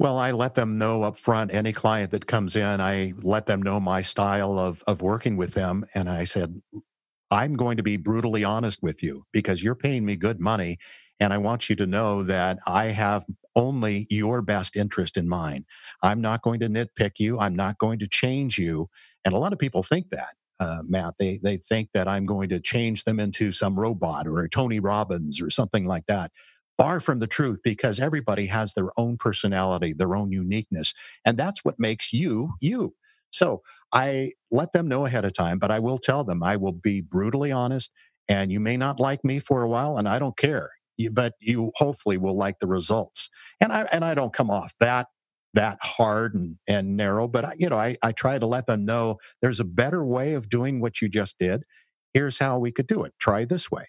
Well, 0.00 0.18
I 0.18 0.32
let 0.32 0.56
them 0.56 0.78
know 0.78 1.04
up 1.04 1.16
front, 1.16 1.54
any 1.54 1.72
client 1.72 2.10
that 2.10 2.26
comes 2.26 2.56
in, 2.56 2.80
I 2.80 3.14
let 3.22 3.46
them 3.46 3.62
know 3.62 3.78
my 3.78 4.02
style 4.02 4.58
of, 4.58 4.82
of 4.88 5.00
working 5.00 5.36
with 5.36 5.54
them. 5.54 5.86
And 5.94 6.10
I 6.10 6.24
said, 6.24 6.60
I'm 7.34 7.56
going 7.56 7.78
to 7.78 7.84
be 7.84 7.98
brutally 7.98 8.44
honest 8.44 8.82
with 8.82 9.02
you 9.04 9.26
because 9.32 9.64
you're 9.64 9.76
paying 9.76 10.06
me 10.06 10.16
good 10.16 10.40
money. 10.40 10.78
And 11.20 11.34
I 11.34 11.38
want 11.38 11.70
you 11.70 11.76
to 11.78 11.86
know 11.86 12.24
that 12.24 12.60
I 12.66 12.86
have 12.86 13.26
only 13.56 14.08
your 14.10 14.42
best 14.42 14.76
interest 14.76 15.18
in 15.18 15.28
mind. 15.28 15.66
I'm 16.02 16.22
not 16.22 16.42
going 16.42 16.60
to 16.62 16.68
nitpick 16.70 17.14
you. 17.20 17.40
I'm 17.40 17.56
not 17.56 17.78
going 17.78 18.00
to 18.00 18.08
change 18.08 18.58
you. 18.58 18.90
And 19.26 19.34
a 19.34 19.38
lot 19.38 19.54
of 19.54 19.60
people 19.60 19.84
think 19.84 20.10
that, 20.12 20.34
uh, 20.60 20.82
Matt. 20.88 21.16
They, 21.20 21.40
they 21.42 21.58
think 21.58 21.90
that 21.94 22.08
I'm 22.08 22.26
going 22.26 22.50
to 22.50 22.60
change 22.60 23.04
them 23.04 23.20
into 23.20 23.52
some 23.52 23.80
robot 23.80 24.28
or 24.28 24.40
a 24.40 24.50
Tony 24.50 24.80
Robbins 24.80 25.42
or 25.42 25.50
something 25.50 25.86
like 25.86 26.06
that. 26.08 26.32
Far 26.78 27.00
from 27.00 27.20
the 27.20 27.28
truth 27.28 27.60
because 27.64 28.00
everybody 28.00 28.46
has 28.48 28.74
their 28.74 28.90
own 28.98 29.18
personality, 29.18 29.94
their 29.94 30.16
own 30.16 30.32
uniqueness. 30.32 30.94
And 31.26 31.38
that's 31.38 31.64
what 31.64 31.80
makes 31.80 32.14
you, 32.14 32.54
you. 32.60 32.94
So 33.32 33.62
I 33.94 34.32
let 34.52 34.74
them 34.74 34.88
know 34.88 35.06
ahead 35.06 35.26
of 35.26 35.34
time, 35.34 35.60
but 35.60 35.72
I 35.72 35.80
will 35.80 35.98
tell 35.98 36.24
them 36.24 36.42
I 36.44 36.56
will 36.56 36.72
be 36.72 37.02
brutally 37.02 37.52
honest. 37.52 37.90
And 38.28 38.52
you 38.52 38.60
may 38.60 38.78
not 38.78 39.00
like 39.00 39.24
me 39.24 39.40
for 39.40 39.62
a 39.62 39.68
while, 39.68 39.98
and 39.98 40.08
I 40.08 40.20
don't 40.20 40.38
care. 40.38 40.72
But 41.12 41.34
you 41.40 41.72
hopefully 41.76 42.18
will 42.18 42.36
like 42.38 42.60
the 42.60 42.68
results. 42.68 43.30
And 43.60 43.72
I 43.72 43.82
and 43.92 44.04
I 44.04 44.14
don't 44.14 44.34
come 44.34 44.50
off 44.50 44.74
that 44.80 45.08
that 45.54 45.78
hard 45.82 46.34
and, 46.36 46.58
and 46.68 46.96
narrow, 46.96 47.28
but 47.28 47.44
I, 47.44 47.54
you 47.58 47.68
know, 47.70 47.78
I, 47.78 47.96
I 48.02 48.12
try 48.12 48.38
to 48.38 48.46
let 48.46 48.66
them 48.68 48.84
know 48.86 49.18
there's 49.42 49.60
a 49.60 49.64
better 49.64 50.04
way 50.04 50.34
of 50.34 50.48
doing 50.48 50.80
what 50.80 51.02
you 51.02 51.08
just 51.08 51.38
did. 51.40 51.64
Here's 52.14 52.38
how 52.38 52.58
we 52.60 52.72
could 52.72 52.86
do 52.86 53.04
it. 53.04 53.14
Try 53.20 53.46
this 53.46 53.70
way. 53.70 53.86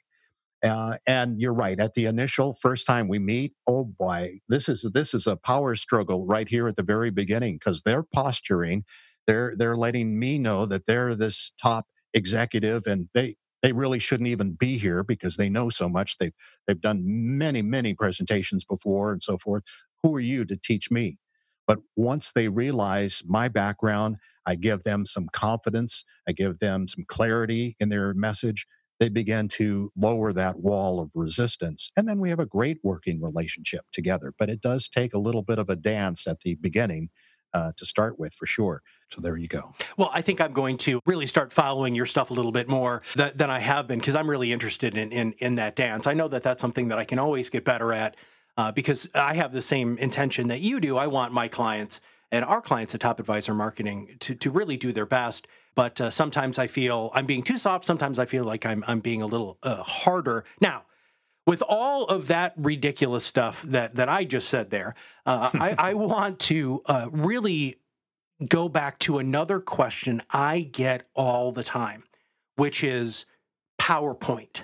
Uh, 0.64 0.98
and 1.08 1.40
you're 1.40 1.54
right. 1.54 1.80
At 1.80 1.94
the 1.96 2.06
initial 2.06 2.56
first 2.62 2.86
time 2.86 3.08
we 3.08 3.20
meet, 3.20 3.54
oh 3.68 3.86
boy, 3.86 4.40
this 4.50 4.68
is 4.70 4.90
this 4.94 5.14
is 5.14 5.28
a 5.28 5.38
power 5.38 5.76
struggle 5.76 6.26
right 6.26 6.50
here 6.50 6.68
at 6.68 6.76
the 6.76 6.84
very 6.84 7.12
beginning 7.12 7.56
because 7.56 7.84
they're 7.84 8.04
posturing 8.04 8.84
they're 9.28 9.54
they're 9.58 9.78
letting 9.78 10.20
me 10.20 10.40
know 10.40 10.66
that 10.66 10.86
they're 10.86 11.16
this 11.16 11.54
top 11.62 11.88
executive 12.14 12.84
and 12.88 13.10
they 13.14 13.36
they 13.62 13.72
really 13.74 14.00
shouldn't 14.00 14.30
even 14.30 14.54
be 14.54 14.78
here 14.78 15.04
because 15.04 15.38
they 15.38 15.50
know 15.50 15.70
so 15.70 15.90
much. 15.90 16.18
They've 16.18 16.34
they've 16.68 16.82
done 16.82 17.04
many, 17.06 17.62
many 17.62 17.94
presentations 17.94 18.64
before 18.64 19.12
and 19.12 19.24
so 19.24 19.38
forth. 19.38 19.64
Who 20.04 20.16
are 20.16 20.20
you 20.22 20.46
to 20.46 20.58
teach 20.58 20.92
me? 20.92 21.18
But 21.68 21.80
once 21.96 22.32
they 22.34 22.50
realize 22.50 23.24
my 23.26 23.48
background, 23.48 24.18
I 24.46 24.56
give 24.56 24.84
them 24.84 25.06
some 25.06 25.30
confidence, 25.32 26.06
I 26.28 26.34
give 26.34 26.60
them 26.60 26.88
some 26.88 27.06
clarity 27.08 27.76
in 27.80 27.90
their 27.90 28.14
message. 28.14 28.68
They 29.00 29.10
begin 29.10 29.48
to 29.50 29.92
lower 29.98 30.32
that 30.34 30.60
wall 30.60 31.00
of 31.02 31.12
resistance. 31.16 31.92
And 31.98 32.08
then 32.08 32.20
we 32.20 32.30
have 32.30 32.40
a 32.40 32.46
great 32.46 32.78
working 32.84 33.22
relationship 33.22 33.86
together. 33.92 34.34
But 34.38 34.50
it 34.50 34.62
does 34.62 34.88
take 34.90 35.14
a 35.14 35.20
little 35.20 35.42
bit 35.42 35.60
of 35.60 35.70
a 35.70 35.76
dance 35.76 36.28
at 36.28 36.42
the 36.42 36.56
beginning 36.56 37.10
uh, 37.56 37.72
to 37.78 37.86
start 37.86 38.20
with 38.20 38.34
for 38.34 38.46
sure. 38.46 38.84
So 39.10 39.22
there 39.22 39.38
you 39.38 39.48
go. 39.48 39.74
Well, 39.98 40.10
I 40.14 40.22
think 40.22 40.42
I'm 40.42 40.52
going 40.52 40.76
to 40.80 41.00
really 41.06 41.26
start 41.26 41.54
following 41.54 41.96
your 41.96 42.06
stuff 42.06 42.30
a 42.30 42.34
little 42.34 42.52
bit 42.52 42.68
more 42.68 43.02
th- 43.14 43.34
than 43.34 43.50
I 43.50 43.60
have 43.60 43.88
been 43.88 44.00
because 44.00 44.16
I'm 44.16 44.30
really 44.30 44.52
interested 44.52 44.98
in, 44.98 45.12
in 45.12 45.32
in 45.34 45.56
that 45.56 45.76
dance. 45.78 46.06
I 46.06 46.14
know 46.14 46.28
that 46.28 46.44
that's 46.44 46.60
something 46.60 46.90
that 46.90 47.00
I 47.00 47.06
can 47.06 47.18
always 47.18 47.50
get 47.50 47.64
better 47.64 47.94
at 47.94 48.18
uh, 48.58 48.74
because 48.74 49.08
I 49.16 49.36
have 49.36 49.54
the 49.54 49.62
same 49.62 49.98
intention 50.00 50.50
that 50.50 50.60
you 50.60 50.82
do. 50.82 50.98
I 50.98 51.08
want 51.08 51.32
my 51.32 51.48
clients 51.48 52.02
and 52.30 52.44
our 52.44 52.60
clients 52.60 52.94
at 52.94 53.00
Top 53.00 53.22
Advisor 53.22 53.54
Marketing 53.54 54.18
to 54.20 54.36
to 54.36 54.52
really 54.52 54.76
do 54.76 54.92
their 54.92 55.06
best. 55.06 55.48
But 55.76 56.02
uh, 56.02 56.10
sometimes 56.10 56.60
I 56.60 56.68
feel 56.68 57.10
I'm 57.14 57.26
being 57.26 57.44
too 57.44 57.58
soft. 57.58 57.86
Sometimes 57.86 58.20
I 58.20 58.26
feel 58.26 58.44
like 58.44 58.66
I'm 58.66 58.84
I'm 58.86 59.00
being 59.00 59.22
a 59.22 59.28
little 59.28 59.58
uh, 59.64 59.82
harder. 59.82 60.44
Now, 60.60 60.84
with 61.46 61.62
all 61.68 62.06
of 62.06 62.28
that 62.28 62.54
ridiculous 62.58 63.26
stuff 63.26 63.62
that 63.64 63.96
that 63.96 64.10
I 64.10 64.24
just 64.24 64.50
said 64.50 64.70
there, 64.70 64.96
uh, 65.26 65.52
I, 65.54 65.76
I, 65.78 65.94
want 65.94 66.40
to 66.40 66.82
uh, 66.86 67.10
really 67.12 67.76
go 68.48 68.68
back 68.68 69.00
to 69.00 69.20
another 69.20 69.60
question 69.60 70.22
I 70.32 70.70
get 70.72 71.08
all 71.16 71.52
the 71.52 71.64
time, 71.64 72.04
which 72.56 72.84
is 72.84 73.26
PowerPoint. 73.80 74.64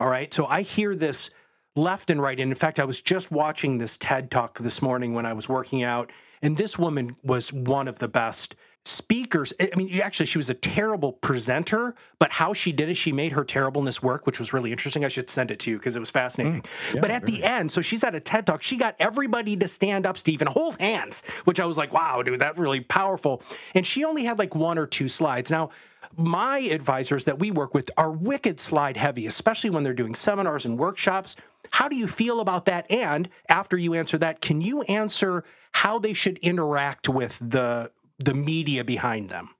All 0.00 0.08
right, 0.08 0.32
so 0.32 0.46
I 0.46 0.62
hear 0.62 0.94
this 0.94 1.30
left 1.76 2.10
and 2.10 2.20
right. 2.20 2.38
And 2.38 2.50
in 2.50 2.56
fact, 2.56 2.80
I 2.80 2.84
was 2.84 3.00
just 3.00 3.30
watching 3.30 3.78
this 3.78 3.96
TED 3.96 4.30
talk 4.30 4.58
this 4.58 4.82
morning 4.82 5.14
when 5.14 5.24
I 5.24 5.32
was 5.32 5.48
working 5.48 5.84
out, 5.84 6.10
and 6.42 6.56
this 6.56 6.78
woman 6.78 7.16
was 7.22 7.52
one 7.52 7.88
of 7.88 7.98
the 7.98 8.08
best 8.08 8.56
speakers. 8.84 9.52
I 9.60 9.70
mean, 9.76 10.00
actually, 10.00 10.26
she 10.26 10.38
was 10.38 10.50
a 10.50 10.54
terrible 10.54 11.12
presenter, 11.12 11.94
but 12.18 12.32
how 12.32 12.52
she 12.52 12.72
did 12.72 12.88
it, 12.88 12.94
she 12.94 13.12
made 13.12 13.32
her 13.32 13.44
terribleness 13.44 14.02
work, 14.02 14.26
which 14.26 14.38
was 14.38 14.52
really 14.52 14.72
interesting. 14.72 15.04
I 15.04 15.08
should 15.08 15.30
send 15.30 15.50
it 15.50 15.60
to 15.60 15.70
you 15.70 15.76
because 15.76 15.94
it 15.94 16.00
was 16.00 16.10
fascinating. 16.10 16.62
Mm, 16.62 16.94
yeah, 16.94 17.00
but 17.00 17.10
at 17.10 17.22
really. 17.22 17.38
the 17.38 17.44
end, 17.44 17.70
so 17.70 17.80
she's 17.80 18.02
at 18.02 18.14
a 18.14 18.20
TED 18.20 18.46
talk, 18.46 18.62
she 18.62 18.76
got 18.76 18.96
everybody 18.98 19.56
to 19.56 19.68
stand 19.68 20.04
up, 20.04 20.18
Steve, 20.18 20.42
and 20.42 20.48
hold 20.48 20.80
hands, 20.80 21.22
which 21.44 21.60
I 21.60 21.64
was 21.64 21.76
like, 21.76 21.92
wow, 21.92 22.22
dude, 22.22 22.40
that's 22.40 22.58
really 22.58 22.80
powerful. 22.80 23.42
And 23.74 23.86
she 23.86 24.04
only 24.04 24.24
had 24.24 24.38
like 24.38 24.54
one 24.54 24.78
or 24.78 24.86
two 24.86 25.08
slides. 25.08 25.50
Now, 25.50 25.70
my 26.16 26.58
advisors 26.58 27.24
that 27.24 27.38
we 27.38 27.50
work 27.50 27.74
with 27.74 27.90
are 27.96 28.10
wicked 28.10 28.58
slide 28.58 28.96
heavy, 28.96 29.26
especially 29.26 29.70
when 29.70 29.84
they're 29.84 29.94
doing 29.94 30.14
seminars 30.14 30.66
and 30.66 30.76
workshops. 30.76 31.36
How 31.70 31.88
do 31.88 31.94
you 31.94 32.08
feel 32.08 32.40
about 32.40 32.64
that? 32.66 32.90
And 32.90 33.28
after 33.48 33.78
you 33.78 33.94
answer 33.94 34.18
that, 34.18 34.40
can 34.40 34.60
you 34.60 34.82
answer 34.82 35.44
how 35.70 35.98
they 35.98 36.12
should 36.12 36.38
interact 36.38 37.08
with 37.08 37.38
the 37.40 37.90
the 38.24 38.34
media 38.34 38.84
behind 38.84 39.28
them. 39.28 39.50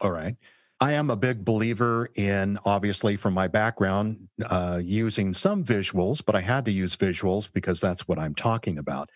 All 0.00 0.12
right. 0.12 0.36
I 0.82 0.92
am 0.92 1.10
a 1.10 1.16
big 1.16 1.44
believer 1.44 2.08
in, 2.14 2.58
obviously, 2.64 3.16
from 3.16 3.34
my 3.34 3.48
background, 3.48 4.28
uh, 4.46 4.80
using 4.82 5.34
some 5.34 5.62
visuals, 5.62 6.24
but 6.24 6.34
I 6.34 6.40
had 6.40 6.64
to 6.64 6.70
use 6.70 6.96
visuals 6.96 7.52
because 7.52 7.80
that's 7.80 8.08
what 8.08 8.18
I'm 8.18 8.34
talking 8.34 8.78
about. 8.78 9.08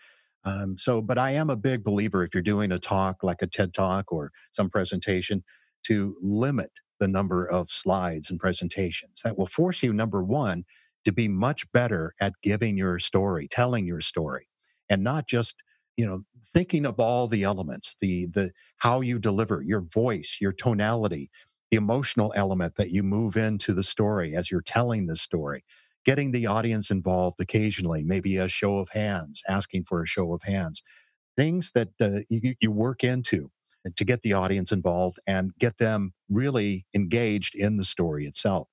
Um, 0.43 0.77
so, 0.77 1.01
but 1.01 1.17
I 1.17 1.31
am 1.31 1.49
a 1.49 1.55
big 1.55 1.83
believer 1.83 2.23
if 2.23 2.35
you're 2.35 2.43
doing 2.43 2.71
a 2.71 2.77
talk 2.77 3.23
like 3.23 3.41
a 3.41 3.47
TED 3.47 3.73
talk 3.73 4.11
or 4.11 4.31
some 4.51 4.69
presentation 4.69 5.43
to 5.85 6.15
limit 6.21 6.71
the 6.99 7.07
number 7.07 7.45
of 7.47 7.71
slides 7.71 8.29
and 8.29 8.39
presentations. 8.39 9.21
That 9.23 9.37
will 9.37 9.47
force 9.47 9.81
you, 9.81 9.91
number 9.91 10.23
one, 10.23 10.65
to 11.03 11.11
be 11.11 11.27
much 11.27 11.71
better 11.71 12.13
at 12.19 12.33
giving 12.43 12.77
your 12.77 12.99
story, 12.99 13.47
telling 13.47 13.87
your 13.87 14.01
story, 14.01 14.47
and 14.87 15.03
not 15.03 15.27
just 15.27 15.55
you 15.97 16.05
know 16.05 16.23
thinking 16.55 16.87
of 16.87 16.99
all 16.99 17.27
the 17.27 17.43
elements 17.43 17.97
the 18.01 18.27
the 18.27 18.51
how 18.79 19.01
you 19.01 19.19
deliver 19.19 19.63
your 19.63 19.81
voice 19.81 20.39
your 20.41 20.53
tonality 20.53 21.29
the 21.71 21.77
emotional 21.77 22.33
element 22.35 22.75
that 22.77 22.91
you 22.91 23.03
move 23.03 23.35
into 23.35 23.73
the 23.73 23.83
story 23.83 24.35
as 24.35 24.51
you're 24.51 24.61
telling 24.61 25.07
the 25.07 25.15
story. 25.17 25.65
Getting 26.05 26.31
the 26.31 26.47
audience 26.47 26.89
involved 26.91 27.41
occasionally 27.41 28.03
maybe 28.03 28.37
a 28.37 28.47
show 28.47 28.79
of 28.79 28.89
hands 28.91 29.41
asking 29.49 29.85
for 29.85 30.01
a 30.01 30.07
show 30.07 30.33
of 30.33 30.43
hands. 30.43 30.81
Things 31.37 31.71
that 31.75 31.89
uh, 32.01 32.21
you, 32.29 32.55
you 32.61 32.71
work 32.71 33.03
into 33.03 33.51
to 33.95 34.05
get 34.05 34.21
the 34.23 34.33
audience 34.33 34.71
involved 34.71 35.19
and 35.27 35.51
get 35.59 35.79
them 35.79 36.13
really 36.29 36.85
engaged 36.95 37.55
in 37.55 37.77
the 37.77 37.85
story 37.85 38.25
itself. 38.27 38.69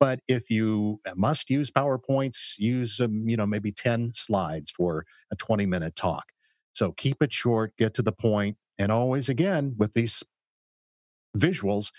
But 0.00 0.20
if 0.28 0.50
you 0.50 1.00
must 1.16 1.50
use 1.50 1.70
powerpoints 1.70 2.54
use 2.58 3.00
um, 3.00 3.24
you 3.28 3.36
know 3.36 3.46
maybe 3.46 3.72
10 3.72 4.12
slides 4.14 4.70
for 4.70 5.06
a 5.32 5.36
20 5.36 5.66
minute 5.66 5.96
talk 5.96 6.24
so 6.74 6.92
keep 6.92 7.22
it 7.22 7.32
short, 7.32 7.76
get 7.78 7.94
to 7.94 8.02
the 8.02 8.12
point, 8.12 8.58
and 8.78 8.90
always, 8.90 9.28
again, 9.28 9.74
with 9.78 9.94
these 9.94 10.22
visuals, 11.38 11.92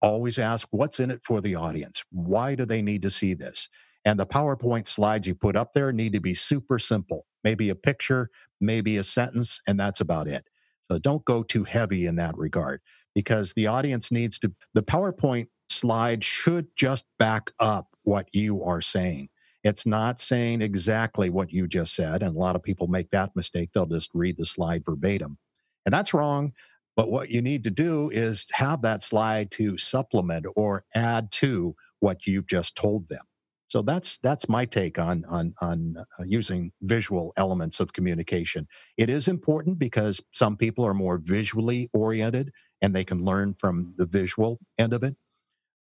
always 0.00 0.38
ask 0.38 0.68
what's 0.70 1.00
in 1.00 1.10
it 1.10 1.22
for 1.22 1.40
the 1.40 1.56
audience? 1.56 2.04
Why 2.10 2.54
do 2.54 2.64
they 2.64 2.80
need 2.80 3.02
to 3.02 3.10
see 3.10 3.34
this? 3.34 3.68
And 4.04 4.18
the 4.18 4.26
PowerPoint 4.26 4.86
slides 4.86 5.26
you 5.26 5.34
put 5.34 5.56
up 5.56 5.74
there 5.74 5.92
need 5.92 6.12
to 6.12 6.20
be 6.20 6.34
super 6.34 6.78
simple. 6.78 7.26
Maybe 7.42 7.68
a 7.68 7.74
picture, 7.74 8.30
maybe 8.60 8.96
a 8.96 9.02
sentence, 9.02 9.60
and 9.66 9.78
that's 9.78 10.00
about 10.00 10.28
it. 10.28 10.46
So 10.84 10.98
don't 10.98 11.24
go 11.24 11.42
too 11.42 11.64
heavy 11.64 12.06
in 12.06 12.16
that 12.16 12.38
regard 12.38 12.80
because 13.14 13.52
the 13.54 13.66
audience 13.66 14.12
needs 14.12 14.38
to, 14.38 14.52
the 14.74 14.82
PowerPoint 14.82 15.48
slide 15.68 16.22
should 16.22 16.68
just 16.76 17.04
back 17.18 17.50
up 17.58 17.96
what 18.04 18.28
you 18.32 18.62
are 18.62 18.80
saying. 18.80 19.29
It's 19.62 19.84
not 19.86 20.20
saying 20.20 20.62
exactly 20.62 21.28
what 21.28 21.52
you 21.52 21.66
just 21.66 21.94
said. 21.94 22.22
And 22.22 22.34
a 22.34 22.38
lot 22.38 22.56
of 22.56 22.62
people 22.62 22.86
make 22.86 23.10
that 23.10 23.36
mistake. 23.36 23.70
They'll 23.72 23.86
just 23.86 24.10
read 24.14 24.36
the 24.38 24.46
slide 24.46 24.84
verbatim. 24.84 25.38
And 25.84 25.92
that's 25.92 26.14
wrong. 26.14 26.52
But 26.96 27.10
what 27.10 27.30
you 27.30 27.40
need 27.42 27.64
to 27.64 27.70
do 27.70 28.10
is 28.10 28.46
have 28.52 28.82
that 28.82 29.02
slide 29.02 29.50
to 29.52 29.78
supplement 29.78 30.46
or 30.56 30.84
add 30.94 31.30
to 31.32 31.74
what 32.00 32.26
you've 32.26 32.46
just 32.46 32.76
told 32.76 33.08
them. 33.08 33.24
So 33.68 33.82
that's 33.82 34.18
that's 34.18 34.48
my 34.48 34.64
take 34.64 34.98
on 34.98 35.24
on 35.26 35.54
on 35.60 35.96
uh, 35.98 36.24
using 36.24 36.72
visual 36.82 37.32
elements 37.36 37.78
of 37.78 37.92
communication. 37.92 38.66
It 38.96 39.08
is 39.08 39.28
important 39.28 39.78
because 39.78 40.20
some 40.32 40.56
people 40.56 40.84
are 40.84 40.94
more 40.94 41.18
visually 41.18 41.88
oriented 41.92 42.52
and 42.82 42.94
they 42.94 43.04
can 43.04 43.24
learn 43.24 43.54
from 43.54 43.94
the 43.96 44.06
visual 44.06 44.58
end 44.76 44.92
of 44.92 45.04
it, 45.04 45.14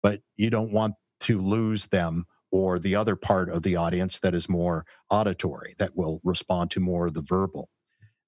but 0.03 0.21
you 0.37 0.51
don't 0.51 0.71
want 0.71 0.93
to 1.21 1.39
lose 1.39 1.87
them 1.87 2.25
or 2.51 2.79
the 2.79 2.95
other 2.95 3.15
part 3.15 3.49
of 3.49 3.63
the 3.63 3.75
audience 3.75 4.19
that 4.19 4.35
is 4.35 4.49
more 4.49 4.85
auditory 5.09 5.75
that 5.79 5.95
will 5.95 6.21
respond 6.23 6.71
to 6.71 6.79
more 6.79 7.07
of 7.07 7.13
the 7.13 7.21
verbal. 7.21 7.69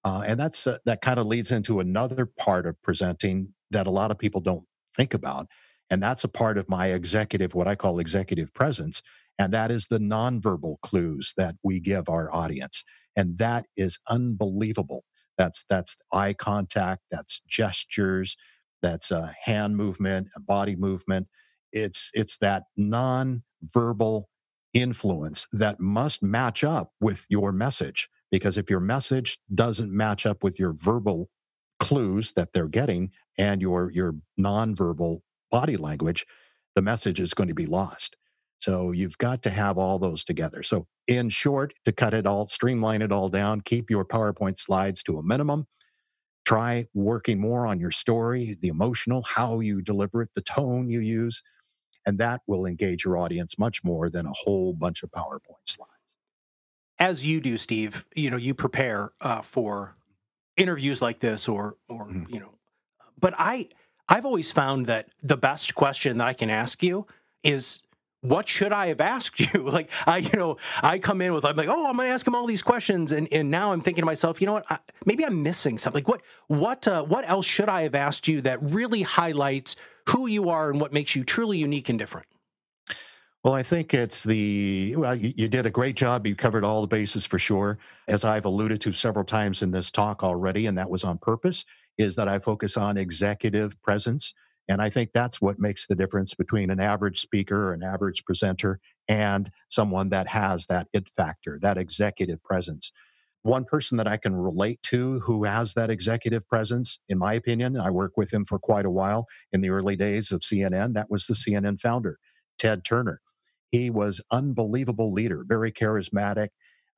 Uh, 0.03 0.23
and 0.25 0.39
that's 0.39 0.65
uh, 0.67 0.77
that 0.85 1.01
kind 1.01 1.19
of 1.19 1.27
leads 1.27 1.51
into 1.51 1.79
another 1.79 2.25
part 2.25 2.65
of 2.65 2.81
presenting 2.81 3.53
that 3.71 3.87
a 3.87 3.91
lot 3.91 4.11
of 4.11 4.17
people 4.17 4.41
don't 4.41 4.63
think 4.97 5.13
about, 5.13 5.47
and 5.89 6.01
that's 6.01 6.23
a 6.23 6.27
part 6.29 6.57
of 6.57 6.67
my 6.69 6.87
executive, 6.87 7.53
what 7.53 7.67
I 7.67 7.75
call 7.75 7.99
executive 7.99 8.53
presence, 8.53 9.01
and 9.37 9.53
that 9.53 9.71
is 9.71 9.87
the 9.87 9.99
nonverbal 9.99 10.77
clues 10.81 11.33
that 11.37 11.55
we 11.63 11.79
give 11.79 12.09
our 12.09 12.33
audience. 12.33 12.83
And 13.15 13.37
that 13.37 13.67
is 13.77 13.99
unbelievable. 14.09 15.03
That's 15.37 15.65
that's 15.69 15.97
eye 16.11 16.33
contact, 16.33 17.03
that's 17.11 17.41
gestures, 17.47 18.37
that's 18.81 19.11
a 19.11 19.35
hand 19.43 19.77
movement, 19.77 20.29
body 20.39 20.75
movement. 20.75 21.27
It's 21.73 22.11
it's 22.13 22.37
that 22.39 22.63
non-verbal 22.77 24.29
influence 24.73 25.47
that 25.51 25.79
must 25.79 26.23
match 26.23 26.63
up 26.63 26.93
with 26.99 27.25
your 27.29 27.51
message. 27.51 28.09
Because 28.31 28.57
if 28.57 28.69
your 28.69 28.79
message 28.79 29.39
doesn't 29.53 29.91
match 29.91 30.25
up 30.25 30.43
with 30.43 30.59
your 30.59 30.73
verbal 30.73 31.29
clues 31.79 32.33
that 32.35 32.53
they're 32.53 32.67
getting 32.67 33.11
and 33.37 33.61
your 33.61 33.91
your 33.91 34.15
nonverbal 34.39 35.21
body 35.51 35.77
language, 35.77 36.25
the 36.75 36.81
message 36.81 37.19
is 37.19 37.33
going 37.33 37.49
to 37.49 37.53
be 37.55 37.65
lost. 37.65 38.17
So 38.59 38.91
you've 38.91 39.17
got 39.17 39.41
to 39.43 39.49
have 39.49 39.77
all 39.77 39.99
those 39.99 40.23
together. 40.23 40.63
So, 40.63 40.87
in 41.07 41.29
short, 41.29 41.73
to 41.85 41.91
cut 41.91 42.13
it 42.13 42.27
all, 42.27 42.47
streamline 42.47 43.01
it 43.01 43.11
all 43.11 43.27
down, 43.27 43.61
keep 43.61 43.89
your 43.89 44.05
PowerPoint 44.05 44.57
slides 44.57 45.01
to 45.03 45.17
a 45.17 45.23
minimum. 45.23 45.67
Try 46.45 46.87
working 46.93 47.39
more 47.39 47.67
on 47.67 47.79
your 47.79 47.91
story, 47.91 48.57
the 48.61 48.67
emotional, 48.67 49.23
how 49.23 49.59
you 49.59 49.81
deliver 49.81 50.21
it, 50.23 50.29
the 50.35 50.41
tone 50.41 50.89
you 50.89 50.99
use, 50.99 51.41
and 52.05 52.17
that 52.17 52.41
will 52.47 52.65
engage 52.65 53.05
your 53.05 53.17
audience 53.17 53.57
much 53.57 53.83
more 53.83 54.09
than 54.09 54.25
a 54.25 54.33
whole 54.33 54.73
bunch 54.73 55.03
of 55.03 55.11
PowerPoint 55.11 55.65
slides. 55.65 55.91
As 56.99 57.25
you 57.25 57.41
do, 57.41 57.57
Steve, 57.57 58.05
you 58.15 58.29
know 58.29 58.37
you 58.37 58.53
prepare 58.53 59.11
uh, 59.21 59.41
for 59.41 59.95
interviews 60.57 61.01
like 61.01 61.19
this, 61.19 61.47
or 61.47 61.77
or 61.89 62.07
mm. 62.07 62.31
you 62.31 62.39
know, 62.39 62.53
but 63.19 63.33
I 63.37 63.69
I've 64.07 64.25
always 64.25 64.51
found 64.51 64.85
that 64.87 65.09
the 65.23 65.37
best 65.37 65.73
question 65.73 66.17
that 66.17 66.27
I 66.27 66.33
can 66.33 66.49
ask 66.49 66.83
you 66.83 67.07
is 67.43 67.79
what 68.21 68.47
should 68.47 68.71
I 68.71 68.87
have 68.87 69.01
asked 69.01 69.39
you? 69.39 69.61
like 69.69 69.89
I, 70.05 70.17
you 70.17 70.37
know, 70.37 70.57
I 70.81 70.99
come 70.99 71.21
in 71.21 71.33
with 71.33 71.43
I'm 71.43 71.55
like, 71.55 71.69
oh, 71.69 71.89
I'm 71.89 71.97
going 71.97 72.07
to 72.07 72.13
ask 72.13 72.25
him 72.25 72.35
all 72.35 72.45
these 72.45 72.61
questions, 72.61 73.11
and 73.11 73.27
and 73.31 73.51
now 73.51 73.73
I'm 73.73 73.81
thinking 73.81 74.03
to 74.03 74.05
myself, 74.05 74.39
you 74.39 74.47
know 74.47 74.53
what? 74.53 74.65
I, 74.69 74.77
maybe 75.05 75.25
I'm 75.25 75.43
missing 75.43 75.77
something. 75.77 76.03
Like 76.03 76.07
what 76.07 76.21
what 76.47 76.87
uh, 76.87 77.03
what 77.03 77.27
else 77.27 77.45
should 77.45 77.69
I 77.69 77.83
have 77.83 77.95
asked 77.95 78.27
you 78.27 78.41
that 78.41 78.61
really 78.61 79.01
highlights 79.01 79.75
who 80.09 80.27
you 80.27 80.49
are 80.49 80.69
and 80.69 80.79
what 80.79 80.93
makes 80.93 81.15
you 81.15 81.23
truly 81.23 81.57
unique 81.57 81.89
and 81.89 81.99
different? 81.99 82.27
Well, 83.43 83.53
I 83.53 83.63
think 83.63 83.93
it's 83.93 84.23
the, 84.23 84.95
well, 84.95 85.15
you, 85.15 85.33
you, 85.35 85.47
did 85.47 85.65
a 85.65 85.71
great 85.71 85.95
job. 85.95 86.27
You 86.27 86.35
covered 86.35 86.63
all 86.63 86.81
the 86.81 86.87
bases 86.87 87.25
for 87.25 87.39
sure. 87.39 87.79
As 88.07 88.23
I've 88.23 88.45
alluded 88.45 88.81
to 88.81 88.91
several 88.91 89.25
times 89.25 89.63
in 89.63 89.71
this 89.71 89.89
talk 89.89 90.23
already, 90.23 90.67
and 90.67 90.77
that 90.77 90.91
was 90.91 91.03
on 91.03 91.17
purpose, 91.17 91.65
is 91.97 92.15
that 92.17 92.27
I 92.27 92.37
focus 92.37 92.77
on 92.77 92.97
executive 92.97 93.81
presence 93.81 94.33
and 94.71 94.81
I 94.81 94.89
think 94.89 95.11
that's 95.11 95.41
what 95.41 95.59
makes 95.59 95.87
the 95.87 95.95
difference 95.95 96.33
between 96.33 96.69
an 96.69 96.79
average 96.79 97.19
speaker 97.19 97.69
or 97.69 97.73
an 97.73 97.83
average 97.83 98.23
presenter 98.23 98.79
and 99.07 99.51
someone 99.69 100.09
that 100.09 100.27
has 100.27 100.67
that 100.67 100.87
it 100.93 101.09
factor, 101.09 101.59
that 101.61 101.77
executive 101.77 102.41
presence. 102.41 102.93
One 103.43 103.65
person 103.65 103.97
that 103.97 104.07
I 104.07 104.17
can 104.17 104.35
relate 104.35 104.81
to 104.83 105.21
who 105.21 105.45
has 105.45 105.73
that 105.73 105.89
executive 105.89 106.47
presence, 106.47 106.99
in 107.09 107.17
my 107.17 107.33
opinion, 107.33 107.77
I 107.77 107.89
worked 107.89 108.17
with 108.17 108.31
him 108.31 108.45
for 108.45 108.59
quite 108.59 108.85
a 108.85 108.91
while 108.91 109.27
in 109.51 109.61
the 109.61 109.69
early 109.69 109.95
days 109.95 110.31
of 110.31 110.41
CNN. 110.41 110.93
That 110.93 111.09
was 111.09 111.25
the 111.25 111.33
CNN 111.33 111.79
founder, 111.79 112.19
Ted 112.59 112.85
Turner. 112.85 113.21
He 113.71 113.89
was 113.89 114.21
unbelievable 114.31 115.11
leader, 115.11 115.43
very 115.47 115.71
charismatic. 115.71 116.49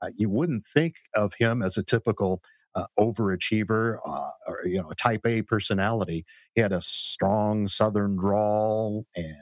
Uh, 0.02 0.10
you 0.18 0.30
wouldn't 0.30 0.66
think 0.66 0.96
of 1.16 1.36
him 1.40 1.62
as 1.62 1.78
a 1.78 1.84
typical 1.84 2.42
uh, 2.76 2.88
overachiever 3.00 4.00
uh, 4.06 4.32
or 4.48 4.66
you 4.66 4.82
know 4.82 4.90
a 4.92 4.96
type 4.96 5.26
A 5.26 5.44
personality. 5.44 6.26
He 6.56 6.62
had 6.62 6.72
a 6.74 6.82
strong 6.82 7.68
Southern 7.68 8.18
drawl 8.18 9.06
and 9.16 9.36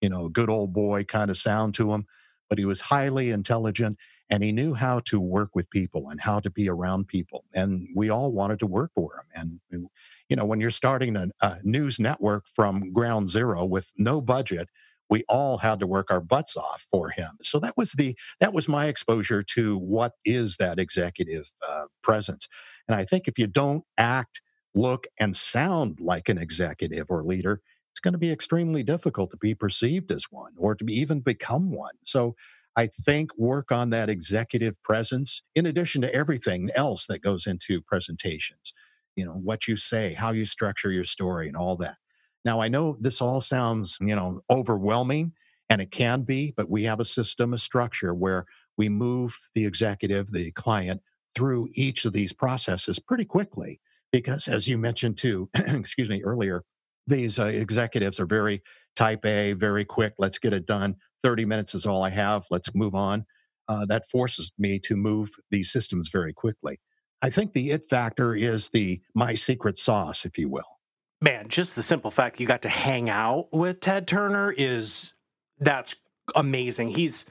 you 0.00 0.08
know 0.08 0.28
good 0.28 0.48
old 0.50 0.72
boy 0.72 1.04
kind 1.04 1.30
of 1.30 1.36
sound 1.36 1.74
to 1.74 1.92
him, 1.92 2.06
but 2.48 2.58
he 2.58 2.64
was 2.64 2.80
highly 2.82 3.30
intelligent 3.30 3.98
and 4.30 4.42
he 4.42 4.52
knew 4.52 4.74
how 4.74 5.00
to 5.00 5.20
work 5.20 5.50
with 5.54 5.70
people 5.70 6.08
and 6.08 6.20
how 6.20 6.40
to 6.40 6.50
be 6.50 6.68
around 6.68 7.08
people. 7.08 7.44
And 7.54 7.88
we 7.94 8.10
all 8.10 8.32
wanted 8.32 8.58
to 8.60 8.66
work 8.66 8.90
for 8.94 9.24
him. 9.34 9.60
And, 9.70 9.88
you 10.28 10.34
know 10.34 10.44
when 10.44 10.60
you're 10.60 10.70
starting 10.70 11.14
a, 11.16 11.28
a 11.40 11.58
news 11.62 12.00
network 12.00 12.46
from 12.48 12.92
ground 12.92 13.28
zero 13.28 13.64
with 13.64 13.92
no 13.96 14.20
budget 14.20 14.68
we 15.08 15.24
all 15.28 15.58
had 15.58 15.80
to 15.80 15.86
work 15.86 16.10
our 16.10 16.20
butts 16.20 16.56
off 16.56 16.86
for 16.90 17.10
him. 17.10 17.38
So 17.42 17.58
that 17.60 17.76
was 17.76 17.92
the 17.92 18.16
that 18.40 18.52
was 18.52 18.68
my 18.68 18.86
exposure 18.86 19.42
to 19.54 19.78
what 19.78 20.12
is 20.24 20.56
that 20.56 20.78
executive 20.78 21.50
uh, 21.66 21.84
presence. 22.02 22.48
And 22.88 22.96
I 22.96 23.04
think 23.04 23.28
if 23.28 23.38
you 23.38 23.46
don't 23.46 23.84
act, 23.96 24.40
look, 24.74 25.06
and 25.18 25.36
sound 25.36 26.00
like 26.00 26.28
an 26.28 26.38
executive 26.38 27.06
or 27.10 27.22
leader, 27.22 27.60
it's 27.92 28.00
going 28.00 28.12
to 28.12 28.18
be 28.18 28.32
extremely 28.32 28.82
difficult 28.82 29.30
to 29.30 29.36
be 29.36 29.54
perceived 29.54 30.10
as 30.12 30.24
one 30.30 30.52
or 30.58 30.74
to 30.74 30.84
be, 30.84 30.94
even 30.94 31.20
become 31.20 31.70
one. 31.70 31.94
So 32.02 32.34
I 32.76 32.86
think 32.88 33.30
work 33.38 33.72
on 33.72 33.90
that 33.90 34.10
executive 34.10 34.82
presence 34.82 35.42
in 35.54 35.66
addition 35.66 36.02
to 36.02 36.14
everything 36.14 36.70
else 36.76 37.06
that 37.06 37.22
goes 37.22 37.46
into 37.46 37.80
presentations. 37.80 38.72
You 39.16 39.24
know, 39.24 39.32
what 39.32 39.66
you 39.66 39.76
say, 39.76 40.12
how 40.12 40.32
you 40.32 40.44
structure 40.44 40.90
your 40.90 41.04
story, 41.04 41.48
and 41.48 41.56
all 41.56 41.76
that. 41.78 41.96
Now, 42.44 42.60
I 42.60 42.68
know 42.68 42.96
this 43.00 43.20
all 43.20 43.40
sounds, 43.40 43.96
you 44.00 44.14
know, 44.14 44.40
overwhelming, 44.50 45.32
and 45.70 45.80
it 45.80 45.90
can 45.90 46.22
be, 46.22 46.52
but 46.56 46.70
we 46.70 46.84
have 46.84 47.00
a 47.00 47.04
system, 47.04 47.54
a 47.54 47.58
structure 47.58 48.14
where 48.14 48.44
we 48.76 48.88
move 48.88 49.36
the 49.54 49.64
executive, 49.64 50.30
the 50.30 50.52
client 50.52 51.00
through 51.34 51.68
each 51.72 52.04
of 52.04 52.12
these 52.12 52.32
processes 52.32 52.98
pretty 52.98 53.24
quickly. 53.24 53.80
Because 54.12 54.46
as 54.48 54.68
you 54.68 54.78
mentioned 54.78 55.18
too, 55.18 55.48
excuse 55.54 56.08
me, 56.08 56.22
earlier, 56.22 56.62
these 57.06 57.38
uh, 57.38 57.46
executives 57.46 58.20
are 58.20 58.26
very 58.26 58.62
type 58.94 59.24
A, 59.24 59.52
very 59.54 59.84
quick. 59.84 60.14
Let's 60.18 60.38
get 60.38 60.52
it 60.52 60.66
done. 60.66 60.96
30 61.22 61.44
minutes 61.44 61.74
is 61.74 61.86
all 61.86 62.02
I 62.02 62.10
have. 62.10 62.46
Let's 62.50 62.74
move 62.74 62.94
on. 62.94 63.26
Uh, 63.68 63.84
that 63.86 64.08
forces 64.08 64.52
me 64.58 64.78
to 64.78 64.96
move 64.96 65.30
these 65.50 65.72
systems 65.72 66.08
very 66.08 66.32
quickly. 66.32 66.78
I 67.22 67.30
think 67.30 67.52
the 67.52 67.70
it 67.70 67.84
factor 67.84 68.34
is 68.34 68.68
the 68.68 69.00
my 69.14 69.34
secret 69.34 69.78
sauce, 69.78 70.24
if 70.24 70.38
you 70.38 70.48
will 70.48 70.76
man, 71.20 71.48
just 71.48 71.76
the 71.76 71.82
simple 71.82 72.10
fact 72.10 72.40
you 72.40 72.46
got 72.46 72.62
to 72.62 72.68
hang 72.68 73.08
out 73.10 73.48
with 73.52 73.80
Ted 73.80 74.06
Turner 74.06 74.52
is 74.56 75.12
that's 75.58 75.94
amazing. 76.34 76.88
He's 76.88 77.24